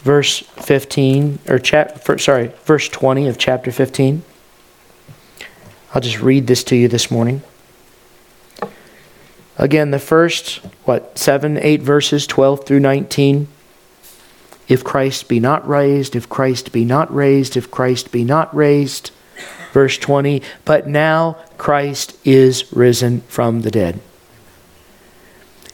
Verse 0.07 0.39
15, 0.39 1.41
or 1.49 1.59
chap, 1.59 2.01
sorry, 2.21 2.53
verse 2.63 2.89
20 2.89 3.27
of 3.27 3.39
chapter 3.39 3.73
15. 3.73 4.23
I'll 5.93 6.01
just 6.01 6.21
read 6.21 6.47
this 6.47 6.63
to 6.63 6.77
you 6.77 6.87
this 6.87 7.11
morning. 7.11 7.43
Again, 9.59 9.91
the 9.91 9.99
first, 9.99 10.59
what, 10.85 11.19
seven, 11.19 11.59
eight 11.59 11.83
verses, 11.83 12.25
12 12.25 12.65
through 12.65 12.79
19. 12.79 13.49
If 14.69 14.85
Christ 14.85 15.27
be 15.27 15.41
not 15.41 15.67
raised, 15.67 16.15
if 16.15 16.29
Christ 16.29 16.71
be 16.71 16.85
not 16.85 17.13
raised, 17.13 17.57
if 17.57 17.73
Christ 17.73 18.13
be 18.13 18.23
not 18.23 18.55
raised. 18.55 19.11
Verse 19.73 19.99
20, 19.99 20.41
but 20.65 20.87
now 20.87 21.37
Christ 21.59 22.17
is 22.25 22.73
risen 22.73 23.23
from 23.23 23.63
the 23.63 23.73
dead 23.73 24.01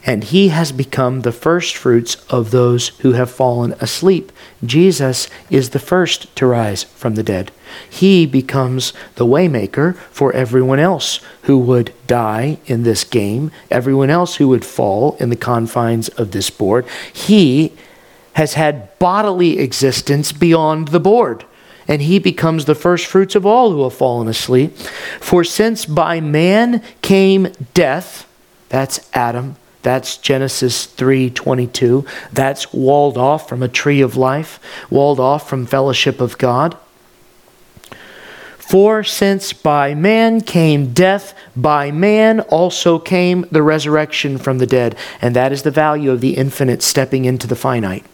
and 0.05 0.25
he 0.25 0.49
has 0.49 0.73
become 0.73 1.21
the 1.21 1.33
firstfruits 1.33 2.17
of 2.29 2.51
those 2.51 2.89
who 3.01 3.13
have 3.13 3.31
fallen 3.31 3.73
asleep. 3.75 4.33
Jesus 4.65 5.29
is 5.49 5.71
the 5.71 5.79
first 5.79 6.35
to 6.37 6.47
rise 6.47 6.83
from 6.85 7.15
the 7.15 7.23
dead. 7.23 7.53
He 7.89 8.27
becomes 8.27 8.93
the 9.15 9.27
waymaker 9.27 9.97
for 10.11 10.33
everyone 10.33 10.79
else 10.79 11.21
who 11.43 11.59
would 11.59 11.93
die 12.07 12.59
in 12.67 12.83
this 12.83 13.05
game, 13.05 13.51
everyone 13.71 14.11
else 14.11 14.37
who 14.37 14.49
would 14.49 14.65
fall 14.65 15.17
in 15.21 15.31
the 15.31 15.37
confines 15.37 16.09
of 16.11 16.33
this 16.33 16.51
board. 16.51 16.85
He 17.13 17.73
has 18.35 18.55
had 18.55 18.99
bodily 18.99 19.59
existence 19.59 20.33
beyond 20.33 20.89
the 20.89 21.01
board 21.01 21.45
and 21.89 22.03
he 22.03 22.19
becomes 22.19 22.65
the 22.65 22.75
firstfruits 22.75 23.35
of 23.35 23.45
all 23.45 23.71
who 23.73 23.83
have 23.83 23.95
fallen 23.95 24.29
asleep. 24.29 24.77
For 25.21 25.45
since 25.45 25.85
by 25.85 26.21
man 26.21 26.83
came 27.03 27.53
death, 27.75 28.29
that's 28.69 29.09
Adam, 29.13 29.57
that's 29.83 30.17
Genesis 30.17 30.87
3:22. 30.87 32.05
That's 32.33 32.73
walled 32.73 33.19
off 33.19 33.49
from 33.49 33.63
a 33.63 33.69
tree 33.69 34.01
of 34.01 34.17
life, 34.17 34.61
walled 34.91 35.21
off 35.21 35.49
from 35.49 35.67
fellowship 35.67 36.21
of 36.21 36.39
God. 36.39 36.77
For 38.59 39.05
since 39.05 39.53
by 39.53 39.95
man 39.95 40.41
came 40.41 40.93
death, 40.93 41.35
by 41.55 41.91
man 41.91 42.41
also 42.41 42.99
came 42.99 43.45
the 43.51 43.63
resurrection 43.63 44.39
from 44.39 44.59
the 44.59 44.67
dead. 44.67 44.97
And 45.21 45.37
that 45.37 45.53
is 45.53 45.63
the 45.63 45.71
value 45.71 46.11
of 46.11 46.21
the 46.23 46.37
infinite 46.37 46.83
stepping 46.83 47.25
into 47.25 47.47
the 47.47 47.57
finite. 47.57 48.05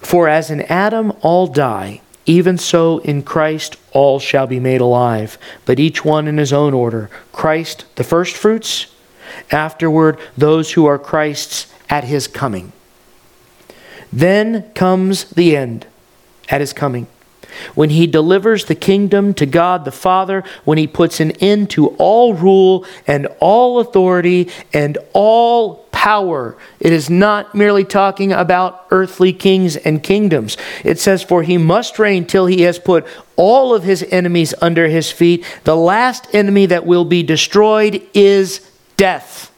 For 0.00 0.28
as 0.28 0.50
in 0.50 0.60
Adam 0.62 1.12
all 1.22 1.46
die, 1.46 2.00
even 2.30 2.56
so, 2.58 2.98
in 2.98 3.24
Christ 3.24 3.76
all 3.90 4.20
shall 4.20 4.46
be 4.46 4.60
made 4.60 4.80
alive, 4.80 5.36
but 5.64 5.80
each 5.80 6.04
one 6.04 6.28
in 6.28 6.38
his 6.38 6.52
own 6.52 6.72
order. 6.72 7.10
Christ, 7.32 7.84
the 7.96 8.04
firstfruits, 8.04 8.86
afterward, 9.50 10.16
those 10.38 10.72
who 10.72 10.86
are 10.86 10.98
Christ's 10.98 11.72
at 11.88 12.04
his 12.04 12.28
coming. 12.28 12.72
Then 14.12 14.70
comes 14.74 15.24
the 15.24 15.56
end 15.56 15.86
at 16.48 16.60
his 16.60 16.72
coming 16.72 17.08
when 17.74 17.90
he 17.90 18.06
delivers 18.06 18.66
the 18.66 18.76
kingdom 18.76 19.34
to 19.34 19.44
God 19.44 19.84
the 19.84 19.90
Father, 19.90 20.44
when 20.64 20.78
he 20.78 20.86
puts 20.86 21.18
an 21.18 21.32
end 21.32 21.70
to 21.70 21.88
all 21.98 22.32
rule 22.34 22.86
and 23.08 23.26
all 23.40 23.80
authority 23.80 24.48
and 24.72 24.96
all 25.12 25.86
power. 26.00 26.56
It 26.80 26.94
is 26.94 27.10
not 27.10 27.54
merely 27.54 27.84
talking 27.84 28.32
about 28.32 28.86
earthly 28.90 29.34
kings 29.34 29.76
and 29.76 30.02
kingdoms. 30.02 30.56
It 30.82 30.98
says, 30.98 31.22
For 31.22 31.42
he 31.42 31.58
must 31.58 31.98
reign 31.98 32.24
till 32.24 32.46
he 32.46 32.62
has 32.62 32.78
put 32.78 33.06
all 33.36 33.74
of 33.74 33.82
his 33.82 34.02
enemies 34.04 34.54
under 34.62 34.88
his 34.88 35.12
feet. 35.12 35.44
The 35.64 35.76
last 35.76 36.26
enemy 36.34 36.64
that 36.64 36.86
will 36.86 37.04
be 37.04 37.22
destroyed 37.22 38.00
is 38.14 38.66
death. 38.96 39.52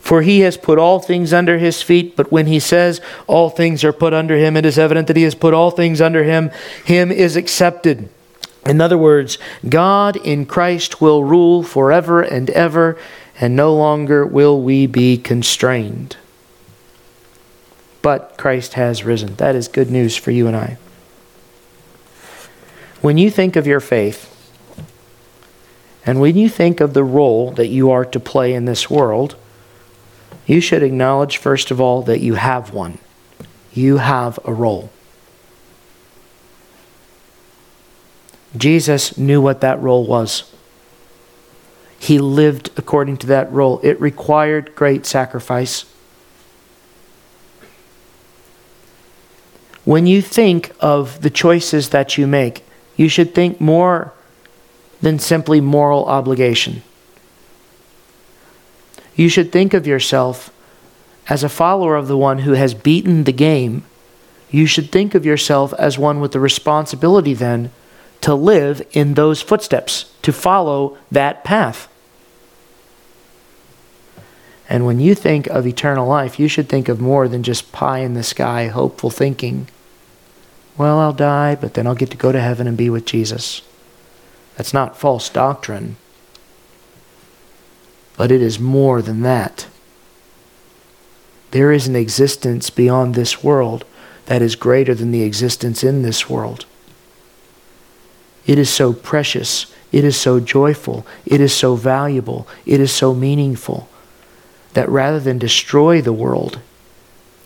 For 0.00 0.22
he 0.22 0.40
has 0.40 0.56
put 0.56 0.78
all 0.78 0.98
things 0.98 1.34
under 1.34 1.58
his 1.58 1.82
feet. 1.82 2.16
But 2.16 2.32
when 2.32 2.46
he 2.46 2.60
says 2.60 3.02
all 3.26 3.50
things 3.50 3.84
are 3.84 3.92
put 3.92 4.14
under 4.14 4.38
him, 4.38 4.56
it 4.56 4.64
is 4.64 4.78
evident 4.78 5.06
that 5.08 5.18
he 5.18 5.24
has 5.24 5.34
put 5.34 5.52
all 5.52 5.70
things 5.70 6.00
under 6.00 6.24
him. 6.24 6.50
Him 6.86 7.12
is 7.12 7.36
accepted. 7.36 8.08
In 8.66 8.80
other 8.80 8.98
words, 8.98 9.38
God 9.66 10.16
in 10.16 10.44
Christ 10.44 11.00
will 11.00 11.24
rule 11.24 11.62
forever 11.62 12.20
and 12.20 12.50
ever, 12.50 12.98
and 13.40 13.56
no 13.56 13.74
longer 13.74 14.26
will 14.26 14.60
we 14.60 14.86
be 14.86 15.16
constrained. 15.16 16.18
But 18.02 18.36
Christ 18.36 18.74
has 18.74 19.02
risen. 19.02 19.34
That 19.36 19.56
is 19.56 19.66
good 19.66 19.90
news 19.90 20.14
for 20.14 20.30
you 20.30 20.46
and 20.46 20.54
I. 20.54 20.76
When 23.00 23.16
you 23.16 23.30
think 23.30 23.56
of 23.56 23.66
your 23.66 23.80
faith, 23.80 24.26
and 26.04 26.20
when 26.20 26.36
you 26.36 26.50
think 26.50 26.80
of 26.80 26.92
the 26.92 27.04
role 27.04 27.50
that 27.52 27.68
you 27.68 27.90
are 27.90 28.04
to 28.04 28.20
play 28.20 28.52
in 28.52 28.66
this 28.66 28.90
world, 28.90 29.36
you 30.46 30.60
should 30.60 30.82
acknowledge, 30.82 31.38
first 31.38 31.70
of 31.70 31.80
all, 31.80 32.02
that 32.02 32.20
you 32.20 32.34
have 32.34 32.74
one. 32.74 32.98
You 33.72 33.98
have 33.98 34.38
a 34.44 34.52
role. 34.52 34.90
Jesus 38.56 39.16
knew 39.16 39.40
what 39.40 39.60
that 39.60 39.80
role 39.80 40.06
was. 40.06 40.50
He 42.00 42.18
lived 42.18 42.70
according 42.78 43.18
to 43.18 43.26
that 43.26 43.52
role. 43.52 43.78
It 43.82 44.00
required 44.00 44.74
great 44.74 45.04
sacrifice. 45.04 45.84
When 49.84 50.06
you 50.06 50.22
think 50.22 50.72
of 50.80 51.20
the 51.20 51.28
choices 51.28 51.90
that 51.90 52.16
you 52.16 52.26
make, 52.26 52.64
you 52.96 53.10
should 53.10 53.34
think 53.34 53.60
more 53.60 54.14
than 55.02 55.18
simply 55.18 55.60
moral 55.60 56.06
obligation. 56.06 56.82
You 59.14 59.28
should 59.28 59.52
think 59.52 59.74
of 59.74 59.86
yourself 59.86 60.50
as 61.28 61.44
a 61.44 61.50
follower 61.50 61.96
of 61.96 62.08
the 62.08 62.16
one 62.16 62.40
who 62.40 62.52
has 62.52 62.72
beaten 62.72 63.24
the 63.24 63.32
game. 63.32 63.84
You 64.50 64.64
should 64.64 64.90
think 64.90 65.14
of 65.14 65.26
yourself 65.26 65.74
as 65.74 65.98
one 65.98 66.18
with 66.20 66.32
the 66.32 66.40
responsibility 66.40 67.34
then 67.34 67.70
to 68.22 68.34
live 68.34 68.80
in 68.92 69.14
those 69.14 69.42
footsteps, 69.42 70.12
to 70.22 70.32
follow 70.32 70.96
that 71.10 71.44
path. 71.44 71.88
And 74.70 74.86
when 74.86 75.00
you 75.00 75.16
think 75.16 75.48
of 75.48 75.66
eternal 75.66 76.06
life, 76.06 76.38
you 76.38 76.46
should 76.46 76.68
think 76.68 76.88
of 76.88 77.00
more 77.00 77.26
than 77.26 77.42
just 77.42 77.72
pie 77.72 77.98
in 77.98 78.14
the 78.14 78.22
sky, 78.22 78.68
hopeful 78.68 79.10
thinking. 79.10 79.66
Well, 80.78 81.00
I'll 81.00 81.12
die, 81.12 81.56
but 81.56 81.74
then 81.74 81.88
I'll 81.88 81.96
get 81.96 82.12
to 82.12 82.16
go 82.16 82.30
to 82.30 82.40
heaven 82.40 82.68
and 82.68 82.76
be 82.76 82.88
with 82.88 83.04
Jesus. 83.04 83.62
That's 84.56 84.72
not 84.72 84.96
false 84.96 85.28
doctrine. 85.28 85.96
But 88.16 88.30
it 88.30 88.40
is 88.40 88.60
more 88.60 89.02
than 89.02 89.22
that. 89.22 89.66
There 91.50 91.72
is 91.72 91.88
an 91.88 91.96
existence 91.96 92.70
beyond 92.70 93.16
this 93.16 93.42
world 93.42 93.84
that 94.26 94.40
is 94.40 94.54
greater 94.54 94.94
than 94.94 95.10
the 95.10 95.24
existence 95.24 95.82
in 95.82 96.02
this 96.02 96.30
world. 96.30 96.64
It 98.46 98.56
is 98.56 98.70
so 98.70 98.92
precious. 98.92 99.74
It 99.90 100.04
is 100.04 100.16
so 100.16 100.38
joyful. 100.38 101.04
It 101.26 101.40
is 101.40 101.52
so 101.52 101.74
valuable. 101.74 102.46
It 102.64 102.78
is 102.78 102.92
so 102.92 103.12
meaningful 103.14 103.89
that 104.74 104.88
rather 104.88 105.20
than 105.20 105.38
destroy 105.38 106.00
the 106.00 106.12
world 106.12 106.60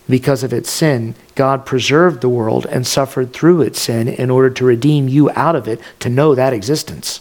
because 0.09 0.43
of 0.43 0.53
its 0.53 0.70
sin, 0.70 1.14
God 1.35 1.64
preserved 1.64 2.20
the 2.20 2.29
world 2.29 2.66
and 2.66 2.87
suffered 2.87 3.33
through 3.33 3.62
its 3.62 3.81
sin 3.81 4.07
in 4.07 4.31
order 4.31 4.51
to 4.51 4.64
redeem 4.64 5.09
you 5.09 5.31
out 5.31 5.57
of 5.57 5.66
it 5.66 5.81
to 6.01 6.11
know 6.11 6.35
that 6.35 6.53
existence. 6.53 7.20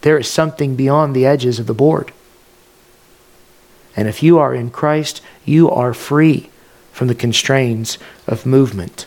There 0.00 0.18
is 0.18 0.28
something 0.28 0.74
beyond 0.74 1.14
the 1.14 1.24
edges 1.24 1.60
of 1.60 1.66
the 1.68 1.74
board. 1.74 2.12
And 3.94 4.08
if 4.08 4.22
you 4.22 4.38
are 4.38 4.54
in 4.54 4.70
Christ, 4.70 5.22
you 5.44 5.70
are 5.70 5.94
free 5.94 6.50
from 6.90 7.06
the 7.08 7.14
constraints 7.14 7.98
of 8.26 8.44
movement, 8.44 9.06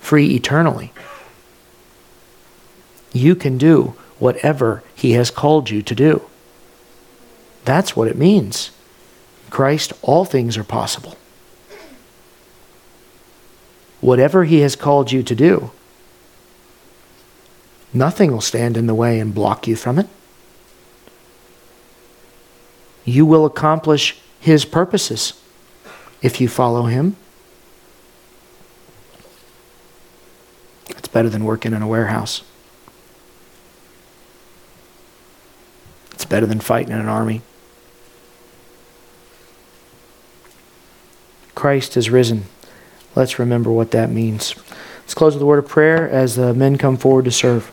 free 0.00 0.34
eternally. 0.34 0.92
you 3.12 3.36
can 3.36 3.58
do 3.58 3.94
whatever 4.18 4.82
He 4.94 5.12
has 5.12 5.30
called 5.30 5.68
you 5.68 5.82
to 5.82 5.94
do. 5.94 6.22
That's 7.64 7.94
what 7.96 8.08
it 8.08 8.16
means. 8.16 8.70
Christ, 9.50 9.92
all 10.02 10.24
things 10.24 10.56
are 10.56 10.64
possible. 10.64 11.16
Whatever 14.00 14.44
He 14.44 14.60
has 14.60 14.74
called 14.74 15.12
you 15.12 15.22
to 15.22 15.34
do, 15.34 15.70
nothing 17.92 18.32
will 18.32 18.40
stand 18.40 18.76
in 18.76 18.86
the 18.86 18.94
way 18.94 19.20
and 19.20 19.34
block 19.34 19.68
you 19.68 19.76
from 19.76 19.98
it. 19.98 20.08
You 23.04 23.26
will 23.26 23.44
accomplish 23.44 24.18
His 24.40 24.64
purposes 24.64 25.34
if 26.20 26.40
you 26.40 26.48
follow 26.48 26.86
Him. 26.86 27.16
It's 30.88 31.08
better 31.08 31.28
than 31.28 31.44
working 31.44 31.72
in 31.72 31.82
a 31.82 31.86
warehouse. 31.86 32.42
It's 36.12 36.24
better 36.24 36.46
than 36.46 36.60
fighting 36.60 36.92
in 36.92 36.98
an 36.98 37.08
army. 37.08 37.42
Christ 41.62 41.96
is 41.96 42.10
risen. 42.10 42.46
Let's 43.14 43.38
remember 43.38 43.70
what 43.70 43.92
that 43.92 44.10
means. 44.10 44.56
Let's 45.02 45.14
close 45.14 45.34
with 45.34 45.42
a 45.44 45.46
word 45.46 45.60
of 45.60 45.68
prayer 45.68 46.10
as 46.10 46.34
the 46.34 46.52
men 46.52 46.76
come 46.76 46.96
forward 46.96 47.24
to 47.26 47.30
serve. 47.30 47.70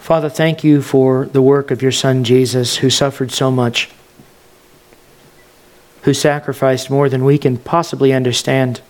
Father, 0.00 0.28
thank 0.28 0.64
you 0.64 0.82
for 0.82 1.26
the 1.26 1.40
work 1.40 1.70
of 1.70 1.80
your 1.80 1.92
Son 1.92 2.24
Jesus, 2.24 2.78
who 2.78 2.90
suffered 2.90 3.30
so 3.30 3.52
much, 3.52 3.90
who 6.02 6.12
sacrificed 6.12 6.90
more 6.90 7.08
than 7.08 7.24
we 7.24 7.38
can 7.38 7.58
possibly 7.58 8.12
understand, 8.12 8.80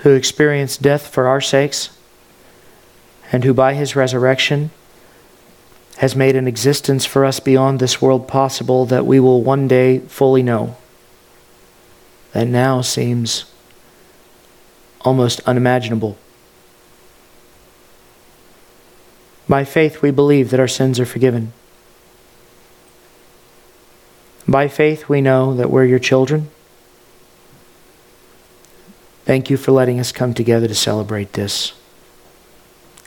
who 0.00 0.10
experienced 0.10 0.82
death 0.82 1.06
for 1.06 1.26
our 1.26 1.40
sakes, 1.40 1.88
and 3.32 3.44
who 3.44 3.54
by 3.54 3.72
his 3.72 3.96
resurrection 3.96 4.70
has 5.96 6.14
made 6.14 6.36
an 6.36 6.46
existence 6.46 7.06
for 7.06 7.24
us 7.24 7.40
beyond 7.40 7.80
this 7.80 8.00
world 8.02 8.28
possible 8.28 8.84
that 8.86 9.06
we 9.06 9.18
will 9.18 9.42
one 9.42 9.66
day 9.66 9.98
fully 10.00 10.42
know. 10.42 10.76
That 12.32 12.46
now 12.46 12.82
seems 12.82 13.46
almost 15.00 15.40
unimaginable. 15.46 16.18
By 19.48 19.64
faith, 19.64 20.02
we 20.02 20.10
believe 20.10 20.50
that 20.50 20.60
our 20.60 20.68
sins 20.68 21.00
are 21.00 21.06
forgiven. 21.06 21.52
By 24.46 24.68
faith, 24.68 25.08
we 25.08 25.20
know 25.20 25.54
that 25.54 25.70
we're 25.70 25.84
your 25.84 25.98
children. 25.98 26.50
Thank 29.24 29.50
you 29.50 29.56
for 29.56 29.72
letting 29.72 30.00
us 30.00 30.10
come 30.10 30.34
together 30.34 30.68
to 30.68 30.74
celebrate 30.74 31.34
this. 31.34 31.74